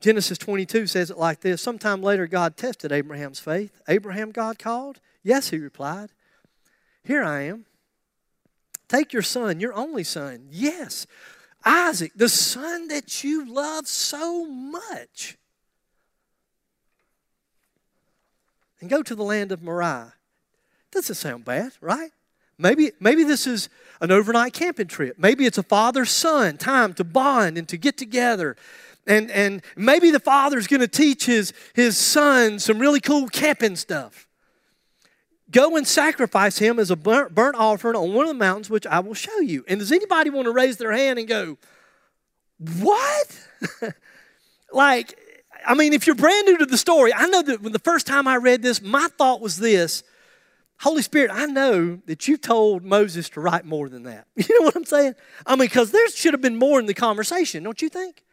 [0.00, 3.80] Genesis 22 says it like this Sometime later, God tested Abraham's faith.
[3.88, 5.00] Abraham, God called?
[5.22, 6.10] Yes, he replied.
[7.04, 7.66] Here I am.
[8.88, 10.48] Take your son, your only son.
[10.50, 11.06] Yes,
[11.64, 15.38] Isaac, the son that you love so much.
[18.82, 20.12] And go to the land of Moriah.
[20.90, 22.10] Doesn't sound bad, right?
[22.58, 23.68] Maybe, maybe this is
[24.00, 25.18] an overnight camping trip.
[25.18, 28.56] Maybe it's a father son time to bond and to get together.
[29.06, 33.76] And, and maybe the father's going to teach his, his son some really cool camping
[33.76, 34.26] stuff.
[35.50, 38.86] Go and sacrifice him as a burnt, burnt offering on one of the mountains, which
[38.86, 39.64] I will show you.
[39.68, 41.56] And does anybody want to raise their hand and go,
[42.80, 43.40] What?
[44.72, 45.18] like,
[45.66, 48.06] I mean, if you're brand new to the story, I know that when the first
[48.06, 50.02] time I read this, my thought was this
[50.80, 54.26] Holy Spirit, I know that you told Moses to write more than that.
[54.36, 55.14] You know what I'm saying?
[55.46, 58.24] I mean, because there should have been more in the conversation, don't you think?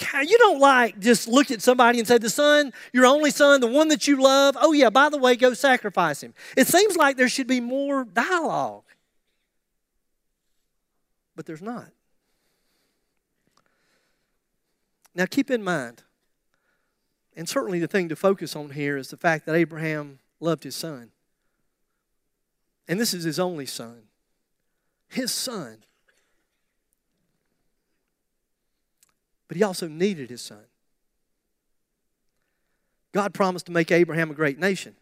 [0.00, 3.68] You don't like just look at somebody and say, the son, your only son, the
[3.68, 6.34] one that you love, oh yeah, by the way, go sacrifice him.
[6.56, 8.82] It seems like there should be more dialogue.
[11.36, 11.88] But there's not.
[15.14, 16.02] Now keep in mind,
[17.36, 20.76] and certainly the thing to focus on here is the fact that Abraham loved his
[20.76, 21.10] son.
[22.88, 24.02] And this is his only son.
[25.08, 25.78] His son.
[29.48, 30.64] But he also needed his son.
[33.12, 34.96] God promised to make Abraham a great nation.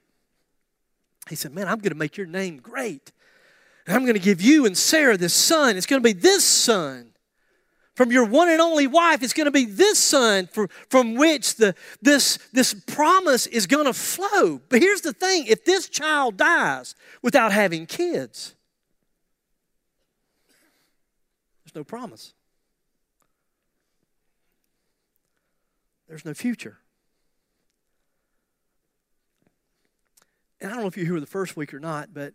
[1.29, 3.13] He said, Man, I'm going to make your name great.
[3.87, 5.77] And I'm going to give you and Sarah this son.
[5.77, 7.10] It's going to be this son.
[8.01, 11.57] From your one and only wife, it's going to be this son for, from which
[11.57, 14.59] the, this, this promise is going to flow.
[14.71, 18.55] But here's the thing if this child dies without having kids,
[21.63, 22.33] there's no promise.
[26.09, 26.79] there's no future.
[30.59, 32.33] And I don't know if you were the first week or not, but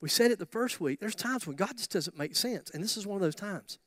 [0.00, 1.00] we said it the first week.
[1.00, 3.80] There's times when God just doesn't make sense, and this is one of those times.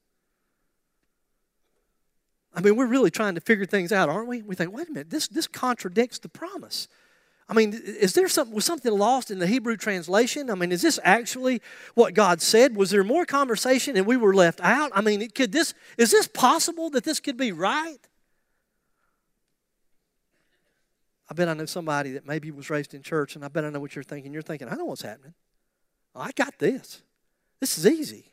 [2.54, 4.42] I mean, we're really trying to figure things out, aren't we?
[4.42, 6.88] We think, wait a minute, this, this contradicts the promise.
[7.48, 10.52] I mean, is there something was something lost in the Hebrew translation?
[10.52, 11.62] I mean, is this actually
[11.96, 12.76] what God said?
[12.76, 14.92] Was there more conversation and we were left out?
[14.94, 17.98] I mean, could this is this possible that this could be right?
[21.28, 23.70] I bet I know somebody that maybe was raised in church, and I bet I
[23.70, 24.34] know what you're thinking.
[24.34, 25.34] You're thinking, I know what's happening.
[26.16, 27.02] I got this.
[27.60, 28.26] This is easy.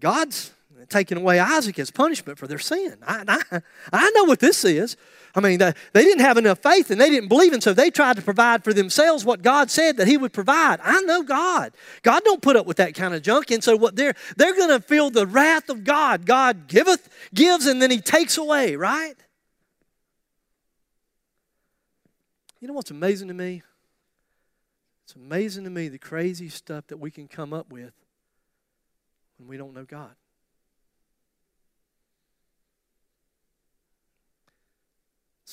[0.00, 0.52] God's
[0.88, 2.96] taking away Isaac as punishment for their sin.
[3.06, 3.60] I, I,
[3.92, 4.96] I know what this is.
[5.34, 7.90] I mean, they, they didn't have enough faith and they didn't believe, and so they
[7.90, 10.78] tried to provide for themselves what God said that He would provide.
[10.82, 11.72] I know God.
[12.02, 14.70] God don't put up with that kind of junk, and so what they're they're going
[14.70, 16.24] to feel the wrath of God.
[16.24, 18.76] God giveth, gives, and then He takes away.
[18.76, 19.14] Right?
[22.60, 23.62] You know what's amazing to me?
[25.04, 27.92] It's amazing to me the crazy stuff that we can come up with
[29.36, 30.14] when we don't know God.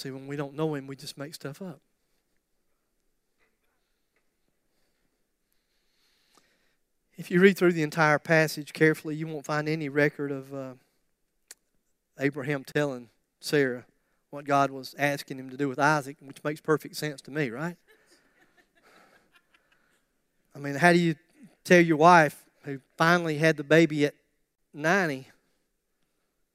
[0.02, 1.80] See, when we don't know Him, we just make stuff up.
[7.18, 10.74] If you read through the entire passage carefully, you won't find any record of uh,
[12.20, 13.86] Abraham telling Sarah,
[14.32, 17.52] what God was asking him to do with Isaac, which makes perfect sense to me,
[17.52, 17.78] right?
[20.56, 21.14] I mean, how do you
[21.64, 24.16] tell your wife who finally had the baby at
[24.74, 25.28] 90,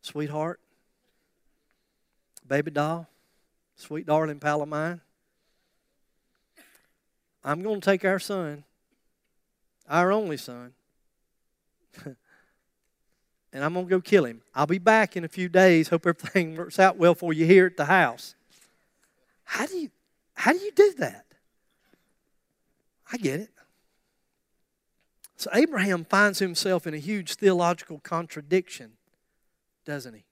[0.03, 0.59] sweetheart,
[2.49, 3.07] baby doll,
[3.77, 5.01] sweet darling pal of mine,
[7.45, 8.65] I'm going to take our son,
[9.89, 10.73] our only son,
[12.05, 12.17] and
[13.65, 14.43] I'm going to go kill him.
[14.55, 15.89] I'll be back in a few days.
[15.89, 18.35] Hope everything works out well for you here at the house.
[19.45, 19.91] How do you
[20.35, 21.25] how do you do that?
[23.11, 23.51] I get it.
[25.37, 28.93] So Abraham finds himself in a huge theological contradiction,
[29.85, 30.26] doesn't he?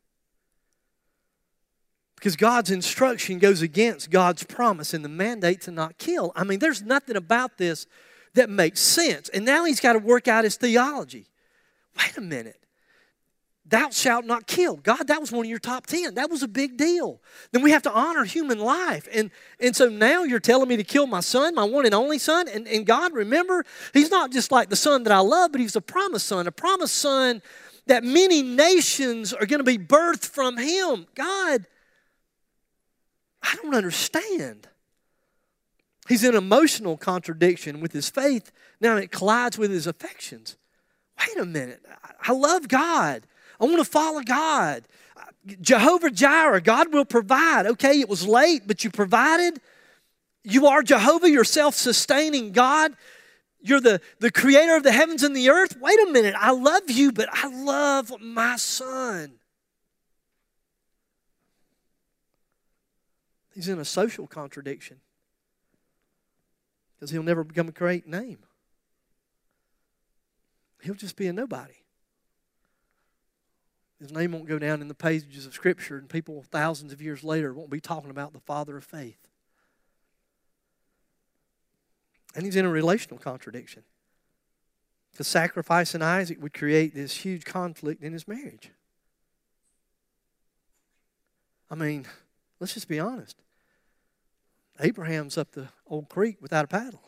[2.25, 6.33] Because God's instruction goes against God's promise and the mandate to not kill.
[6.35, 7.87] I mean, there's nothing about this
[8.33, 9.29] that makes sense.
[9.29, 11.27] And now he's got to work out his theology.
[11.99, 12.59] Wait a minute.
[13.67, 14.77] Thou shalt not kill.
[14.77, 16.15] God, that was one of your top 10.
[16.15, 17.21] That was a big deal.
[17.53, 19.07] Then we have to honor human life.
[19.13, 22.19] And, and so now you're telling me to kill my son, my one and only
[22.19, 22.49] son.
[22.49, 25.77] And, and God, remember, he's not just like the son that I love, but he's
[25.77, 27.43] a promised son, a promised son
[27.85, 31.07] that many nations are going to be birthed from him.
[31.15, 31.67] God,
[33.45, 34.67] I don't understand.
[36.09, 38.51] He's in emotional contradiction with his faith.
[38.81, 40.57] Now it collides with his affections.
[41.21, 41.85] Wait a minute.
[42.27, 43.23] I love God.
[43.61, 44.85] I want to follow God.
[45.61, 47.67] Jehovah Jireh, God will provide.
[47.67, 49.61] Okay, it was late, but you provided.
[50.43, 52.95] You are Jehovah, you're self sustaining God.
[53.61, 55.77] You're the, the creator of the heavens and the earth.
[55.81, 59.35] Wait a minute, I love you, but I love my son.
[63.55, 64.99] He's in a social contradiction
[66.95, 68.39] because he'll never become a great name.
[70.83, 71.75] he'll just be a nobody.
[74.01, 77.25] His name won't go down in the pages of Scripture, and people thousands of years
[77.25, 79.29] later won't be talking about the father of faith.
[82.35, 83.85] And he's in a relational contradiction.
[85.13, 88.71] Because sacrificing Isaac would create this huge conflict in his marriage.
[91.71, 92.07] I mean,
[92.65, 93.37] let's just be honest.
[94.81, 97.03] Abraham's up the old creek without a paddle.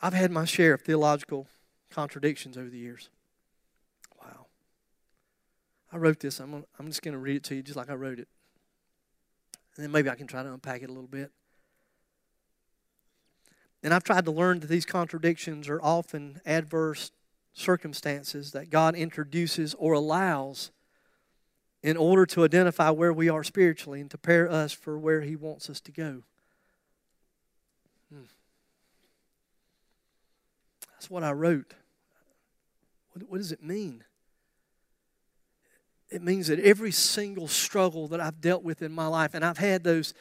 [0.00, 1.48] I've had my share of theological
[1.90, 3.10] contradictions over the years.
[4.18, 4.46] Wow.
[5.92, 6.40] I wrote this.
[6.40, 8.28] I'm, gonna, I'm just going to read it to you just like I wrote it.
[9.76, 11.32] And then maybe I can try to unpack it a little bit.
[13.82, 17.12] And I've tried to learn that these contradictions are often adverse
[17.52, 20.70] circumstances that God introduces or allows
[21.82, 25.36] in order to identify where we are spiritually and to prepare us for where He
[25.36, 26.22] wants us to go.
[28.12, 28.22] Hmm.
[30.92, 31.74] That's what I wrote.
[33.12, 34.04] What, what does it mean?
[36.10, 39.58] It means that every single struggle that I've dealt with in my life, and I've
[39.58, 40.14] had those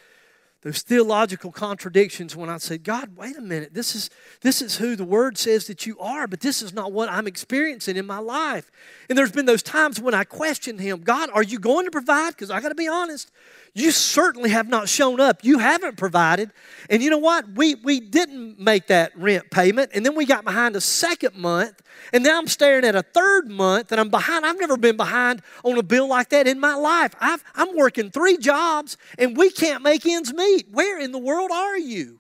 [0.61, 4.95] those theological contradictions when I said, God, wait a minute, this is, this is who
[4.95, 8.19] the Word says that you are, but this is not what I'm experiencing in my
[8.19, 8.69] life.
[9.09, 12.31] And there's been those times when I questioned Him, God, are you going to provide?
[12.31, 13.31] Because I got to be honest,
[13.73, 15.43] you certainly have not shown up.
[15.43, 16.51] You haven't provided.
[16.89, 17.47] And you know what?
[17.53, 19.91] We, we didn't make that rent payment.
[19.93, 21.81] And then we got behind a second month.
[22.11, 24.45] And now I'm staring at a third month and I'm behind.
[24.45, 27.15] I've never been behind on a bill like that in my life.
[27.21, 30.67] I've, I'm working three jobs and we can't make ends meet.
[30.71, 32.19] Where in the world are you?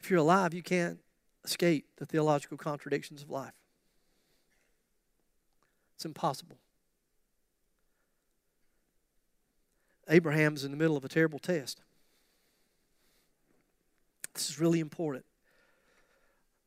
[0.00, 0.98] If you're alive, you can't
[1.44, 3.54] escape the theological contradictions of life.
[5.96, 6.58] It's impossible.
[10.08, 11.80] Abraham's in the middle of a terrible test.
[14.34, 15.24] This is really important.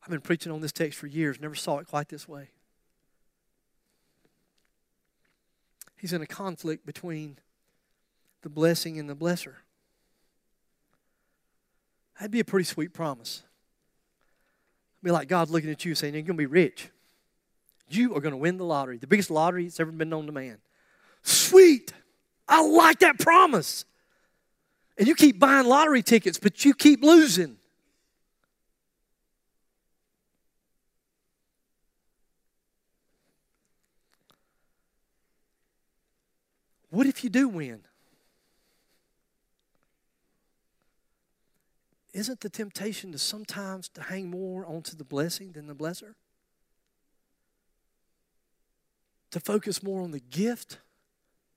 [0.04, 2.50] I've been preaching on this text for years, never saw it quite this way.
[5.98, 7.40] He's in a conflict between
[8.42, 9.56] the blessing and the blesser.
[12.20, 13.44] That'd be a pretty sweet promise
[15.06, 16.90] be like God looking at you saying, You're going to be rich.
[17.88, 20.32] You are going to win the lottery, the biggest lottery that's ever been known to
[20.32, 20.58] man.
[21.22, 21.94] Sweet.
[22.48, 23.86] I like that promise.
[24.98, 27.58] And you keep buying lottery tickets, but you keep losing.
[36.90, 37.82] What if you do win?
[42.16, 46.16] Isn't the temptation to sometimes to hang more onto the blessing than the blesser?
[49.32, 50.78] To focus more on the gift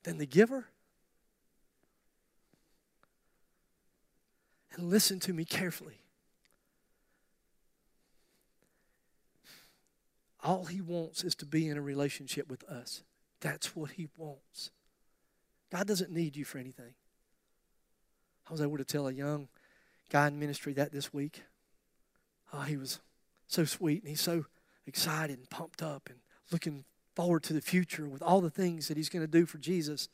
[0.03, 0.67] than the giver?
[4.75, 6.01] And listen to me carefully.
[10.43, 13.05] All he wants is to be in a relationship with us.
[13.41, 14.73] That's what he wants.
[15.71, 16.95] God doesn't need you for anything.
[18.49, 19.47] I was able to tell a young
[20.11, 21.43] guy in ministry that this week.
[22.53, 23.01] Oh, he was
[23.47, 24.47] so sweet and he's so
[24.87, 26.19] excited and pumped up and
[26.51, 26.85] looking
[27.15, 30.09] forward to the future with all the things that he's going to do for Jesus.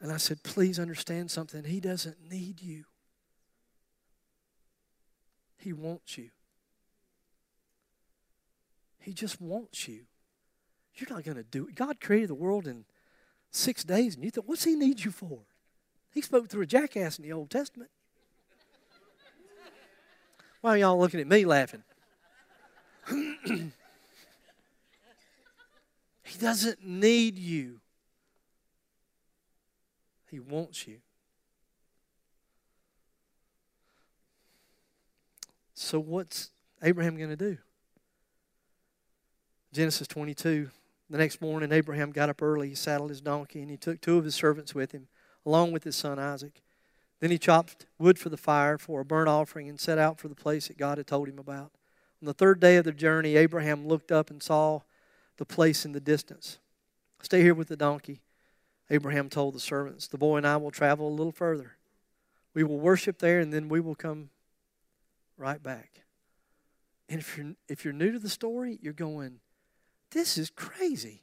[0.00, 1.64] And I said, please understand something.
[1.64, 2.84] He doesn't need you,
[5.58, 6.30] he wants you.
[9.00, 10.00] He just wants you.
[10.94, 11.74] You're not going to do it.
[11.74, 12.86] God created the world in
[13.50, 15.40] six days, and you thought, what's He need you for?
[16.10, 17.90] He spoke through a jackass in the Old Testament.
[20.64, 21.82] Why are y'all looking at me laughing?
[23.10, 23.70] he
[26.40, 27.80] doesn't need you,
[30.30, 31.00] He wants you.
[35.74, 36.48] So, what's
[36.82, 37.58] Abraham going to do?
[39.70, 40.70] Genesis 22.
[41.10, 42.70] The next morning, Abraham got up early.
[42.70, 45.08] He saddled his donkey and he took two of his servants with him,
[45.44, 46.62] along with his son Isaac.
[47.24, 50.28] Then he chopped wood for the fire for a burnt offering and set out for
[50.28, 51.72] the place that God had told him about.
[52.20, 54.80] On the third day of the journey, Abraham looked up and saw
[55.38, 56.58] the place in the distance.
[57.22, 58.20] Stay here with the donkey,
[58.90, 60.06] Abraham told the servants.
[60.06, 61.78] The boy and I will travel a little further.
[62.52, 64.28] We will worship there and then we will come
[65.38, 66.02] right back.
[67.08, 69.40] And if you're, if you're new to the story, you're going,
[70.10, 71.22] this is crazy.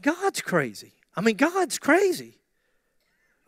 [0.00, 0.94] God's crazy.
[1.14, 2.41] I mean, God's crazy.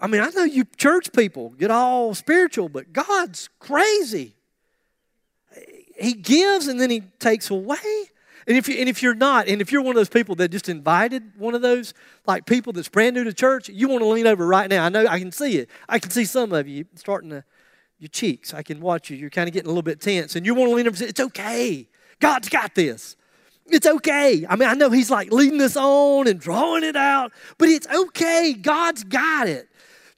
[0.00, 4.34] I mean, I know you church people get all spiritual, but God's crazy.
[5.96, 8.10] He gives and then He takes away.
[8.46, 10.50] And if, you, and if you're not, and if you're one of those people that
[10.50, 11.94] just invited one of those,
[12.26, 14.84] like people that's brand new to church, you want to lean over right now.
[14.84, 15.70] I know I can see it.
[15.88, 17.44] I can see some of you starting to,
[17.98, 18.52] your cheeks.
[18.52, 19.16] I can watch you.
[19.16, 20.36] You're kind of getting a little bit tense.
[20.36, 21.88] And you want to lean over and say, It's okay.
[22.20, 23.16] God's got this.
[23.66, 24.44] It's okay.
[24.46, 27.86] I mean, I know He's like leading us on and drawing it out, but it's
[27.88, 28.52] okay.
[28.52, 29.68] God's got it.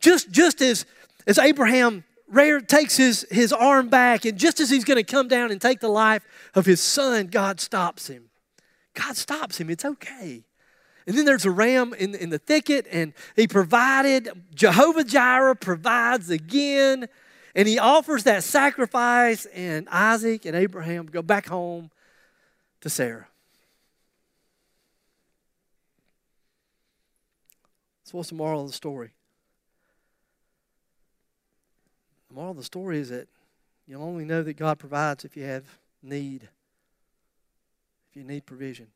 [0.00, 0.86] Just, just as,
[1.26, 2.04] as Abraham
[2.66, 5.80] takes his, his arm back, and just as he's going to come down and take
[5.80, 6.22] the life
[6.54, 8.30] of his son, God stops him.
[8.94, 9.70] God stops him.
[9.70, 10.44] It's okay.
[11.06, 14.28] And then there's a ram in, in the thicket, and he provided.
[14.54, 17.08] Jehovah Jireh provides again,
[17.54, 21.90] and he offers that sacrifice, and Isaac and Abraham go back home
[22.80, 23.28] to Sarah.
[28.02, 29.10] So, what's the moral of the story?
[32.25, 33.28] The moral of the story is that
[33.86, 35.64] you'll only know that God provides if you have
[36.02, 36.42] need,
[38.10, 38.88] if you need provision.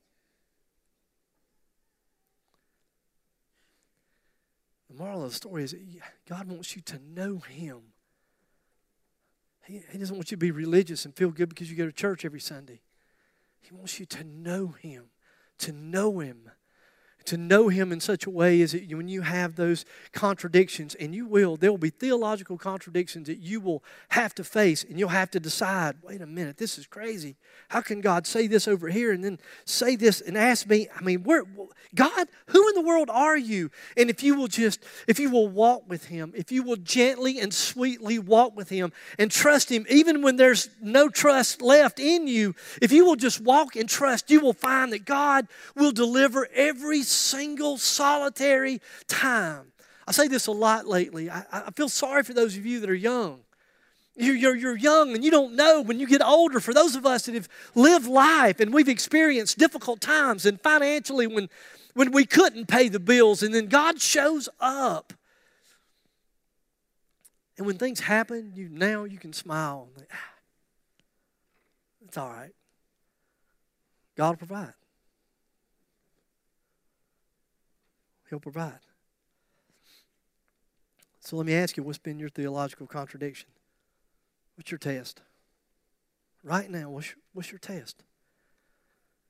[4.91, 5.81] The moral of the story is that
[6.29, 7.79] God wants you to know Him.
[9.65, 11.93] He, he doesn't want you to be religious and feel good because you go to
[11.93, 12.83] church every Sunday.
[13.61, 15.05] He wants you to know Him,
[15.61, 16.51] to know Him
[17.27, 21.15] to know Him in such a way is that when you have those contradictions, and
[21.15, 25.09] you will, there will be theological contradictions that you will have to face, and you'll
[25.09, 27.37] have to decide wait a minute, this is crazy.
[27.69, 30.89] How can God say this over here and then say this and ask me?
[30.97, 31.45] I mean, where,
[31.95, 33.71] God, who in the world are you?
[33.97, 37.41] And if you will just, if you will walk with Him, if you will gently
[37.41, 42.27] and sweetly walk with Him and trust Him, even when there's no trust left in
[42.27, 45.47] you, if you will just walk and trust, you will find that God
[45.77, 49.73] will deliver every single solitary time.
[50.07, 51.31] I say this a lot lately.
[51.31, 53.41] I, I feel sorry for those of you that are young.
[54.17, 56.61] You're, you're, young and you don't know when you get older.
[56.61, 61.27] For those of us that have lived life and we've experienced difficult times and financially
[61.27, 61.49] when,
[61.95, 65.13] when we couldn't pay the bills, and then God shows up.
[67.57, 69.89] And when things happen, you now you can smile.
[70.13, 70.17] Ah,
[72.07, 72.53] it's all right.
[74.17, 74.75] God will provide.
[78.31, 78.79] He'll provide.
[81.19, 83.49] So let me ask you what's been your theological contradiction?
[84.57, 85.21] What's your test?
[86.43, 88.03] Right now, what's your, what's your test?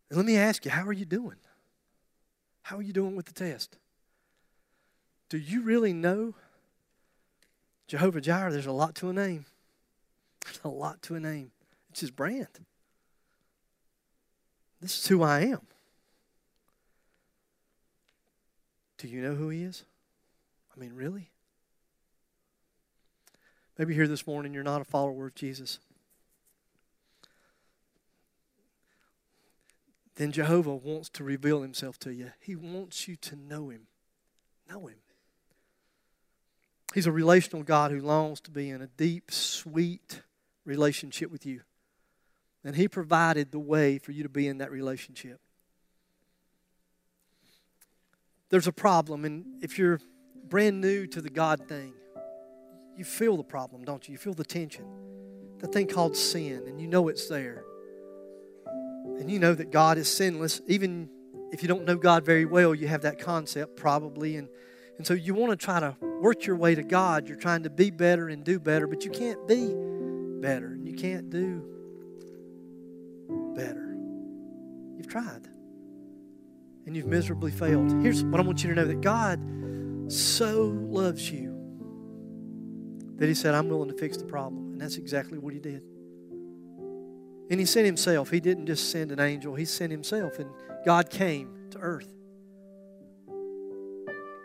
[0.08, 1.38] And let me ask you, how are you doing?
[2.62, 3.78] How are you doing with the test?
[5.28, 6.34] Do you really know
[7.88, 8.52] Jehovah Jireh?
[8.52, 9.46] There's a lot to a name.
[10.44, 11.52] There's a lot to a name.
[11.90, 12.48] It's his brand.
[14.80, 15.60] This is who I am.
[19.00, 19.84] Do you know who he is?
[20.76, 21.30] I mean, really?
[23.78, 25.78] Maybe here this morning you're not a follower of Jesus.
[30.16, 32.32] Then Jehovah wants to reveal himself to you.
[32.40, 33.86] He wants you to know him.
[34.68, 34.98] Know him.
[36.92, 40.20] He's a relational God who longs to be in a deep, sweet
[40.66, 41.62] relationship with you.
[42.62, 45.40] And he provided the way for you to be in that relationship
[48.50, 49.24] there's a problem.
[49.24, 50.00] And if you're
[50.48, 51.94] brand new to the God thing,
[52.96, 54.12] you feel the problem, don't you?
[54.12, 54.84] You feel the tension.
[55.58, 57.64] The thing called sin, and you know it's there.
[59.18, 60.60] And you know that God is sinless.
[60.66, 61.08] Even
[61.52, 64.36] if you don't know God very well, you have that concept probably.
[64.36, 64.48] And,
[64.96, 67.28] and so you want to try to work your way to God.
[67.28, 69.74] You're trying to be better and do better, but you can't be
[70.40, 71.62] better and you can't do
[73.54, 73.94] better.
[74.96, 75.48] You've tried
[76.86, 77.90] and you've miserably failed.
[78.02, 79.40] Here's what I want you to know that God
[80.10, 81.56] so loves you
[83.16, 84.72] that He said, I'm willing to fix the problem.
[84.72, 85.82] And that's exactly what He did.
[87.50, 88.30] And He sent Himself.
[88.30, 90.38] He didn't just send an angel, He sent Himself.
[90.38, 90.50] And
[90.84, 92.12] God came to earth.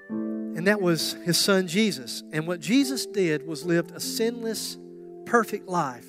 [0.09, 2.23] And that was His Son Jesus.
[2.31, 4.77] And what Jesus did was lived a sinless,
[5.25, 6.07] perfect life.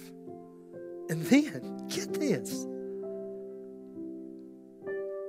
[1.08, 2.66] And then, get this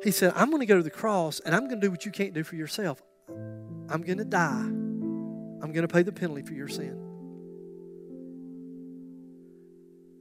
[0.08, 2.06] he said, I'm going to go to the cross and I'm going to do what
[2.06, 3.04] you can't do for yourself.
[3.28, 4.64] I'm going to die.
[4.64, 6.98] I'm going to pay the penalty for your sin.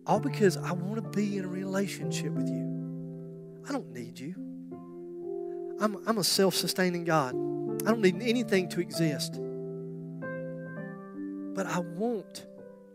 [0.04, 3.62] All because I want to be in a relationship with you.
[3.68, 4.34] I don't need you.
[5.80, 7.36] I'm, I'm a self sustaining God.
[7.86, 9.34] I don't need anything to exist.
[11.54, 12.44] But I want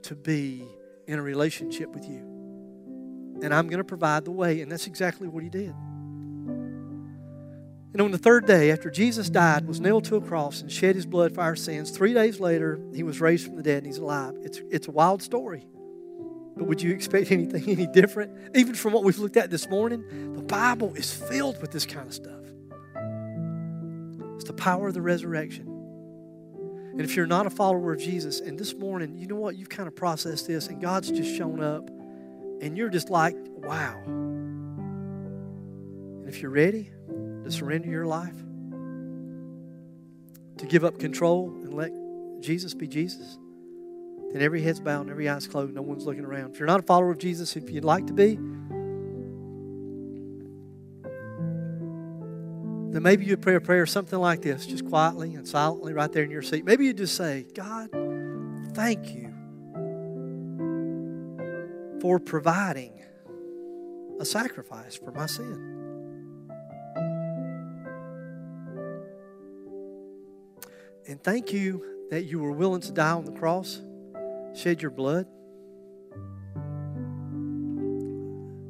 [0.01, 0.67] to be
[1.07, 3.39] in a relationship with you.
[3.41, 4.59] And I'm going to provide the way.
[4.59, 5.73] And that's exactly what He did.
[7.93, 10.95] And on the third day, after Jesus died, was nailed to a cross, and shed
[10.95, 13.87] his blood for our sins, three days later, he was raised from the dead and
[13.87, 14.35] he's alive.
[14.43, 15.67] It's, it's a wild story.
[16.55, 18.55] But would you expect anything any different?
[18.55, 22.07] Even from what we've looked at this morning, the Bible is filled with this kind
[22.07, 22.43] of stuff.
[24.35, 25.67] It's the power of the resurrection.
[26.91, 29.57] And if you're not a follower of Jesus, and this morning, you know what?
[29.57, 31.89] You've kind of processed this, and God's just shown up,
[32.61, 34.01] and you're just like, wow.
[36.21, 36.91] And if you're ready
[37.43, 38.35] to surrender your life,
[40.57, 41.91] to give up control and let
[42.41, 43.37] Jesus be Jesus,
[44.33, 46.53] then every head's bowed and every eye's closed, no one's looking around.
[46.53, 48.37] If you're not a follower of Jesus, if you'd like to be,
[52.91, 56.23] then maybe you'd pray a prayer something like this, just quietly and silently right there
[56.23, 56.65] in your seat.
[56.65, 57.89] Maybe you just say, God,
[58.73, 59.29] thank you
[62.01, 63.01] for providing
[64.19, 65.80] a sacrifice for my sin.
[71.07, 73.81] And thank you that you were willing to die on the cross,
[74.53, 75.25] shed your blood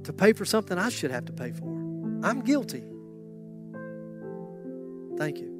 [0.03, 1.65] to pay for something I should have to pay for.
[2.23, 2.83] I'm guilty.
[5.17, 5.51] Thank you.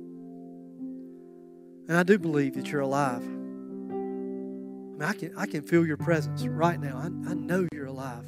[1.87, 3.21] And I do believe that you're alive.
[3.21, 6.97] I mean, I can, I can feel your presence right now.
[6.97, 8.25] I, I know you're alive.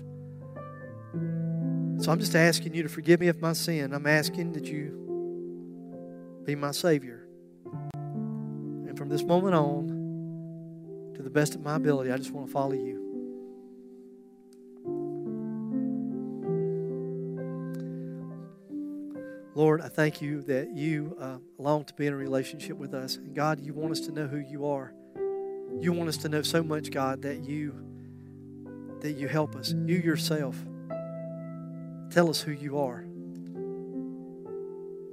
[2.03, 3.94] So I'm just asking you to forgive me of my sin.
[3.94, 4.99] I'm asking that you
[6.44, 7.23] be my Savior.
[8.94, 12.53] And from this moment on, to the best of my ability, I just want to
[12.53, 12.99] follow you.
[19.56, 23.15] Lord, I thank you that you uh, long to be in a relationship with us.
[23.15, 24.94] And God, you want us to know who you are.
[25.80, 27.74] You want us to know so much, God, that you
[28.99, 29.72] that you help us.
[29.72, 30.56] You yourself
[32.11, 33.03] tell us who you are.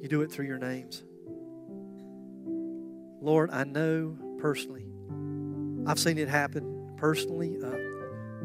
[0.02, 1.02] You do it through your names.
[3.20, 4.86] Lord, I know personally.
[5.86, 7.70] I've seen it happen personally uh,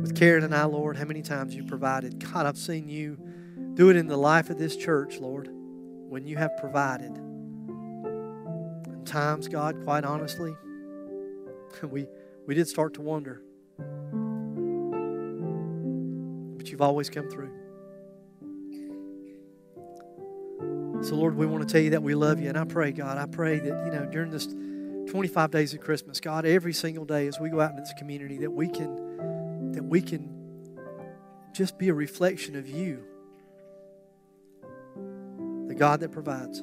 [0.02, 2.20] with Karen and I, Lord, how many times you provided.
[2.32, 3.18] God, I've seen you
[3.76, 5.50] do it in the life of this church, Lord
[6.16, 7.12] when you have provided.
[7.12, 10.56] And times, God, quite honestly,
[11.84, 12.08] we,
[12.46, 13.42] we did start to wonder.
[16.58, 17.52] But you've always come through.
[21.06, 22.50] So, Lord, we want to tell you that we love you.
[22.50, 24.48] And I pray, God, I pray that, you know, during this
[25.12, 28.40] 25 days of Christmas, God, every single day as we go out into this community,
[28.40, 30.32] that we can, that we can
[31.54, 33.04] just be a reflection of you
[35.68, 36.58] the God that provides.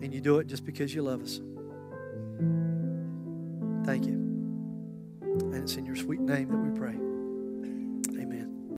[0.00, 1.40] And you do it just because you love us.
[3.84, 4.12] Thank you.
[4.12, 7.07] And it's in your sweet name that we pray.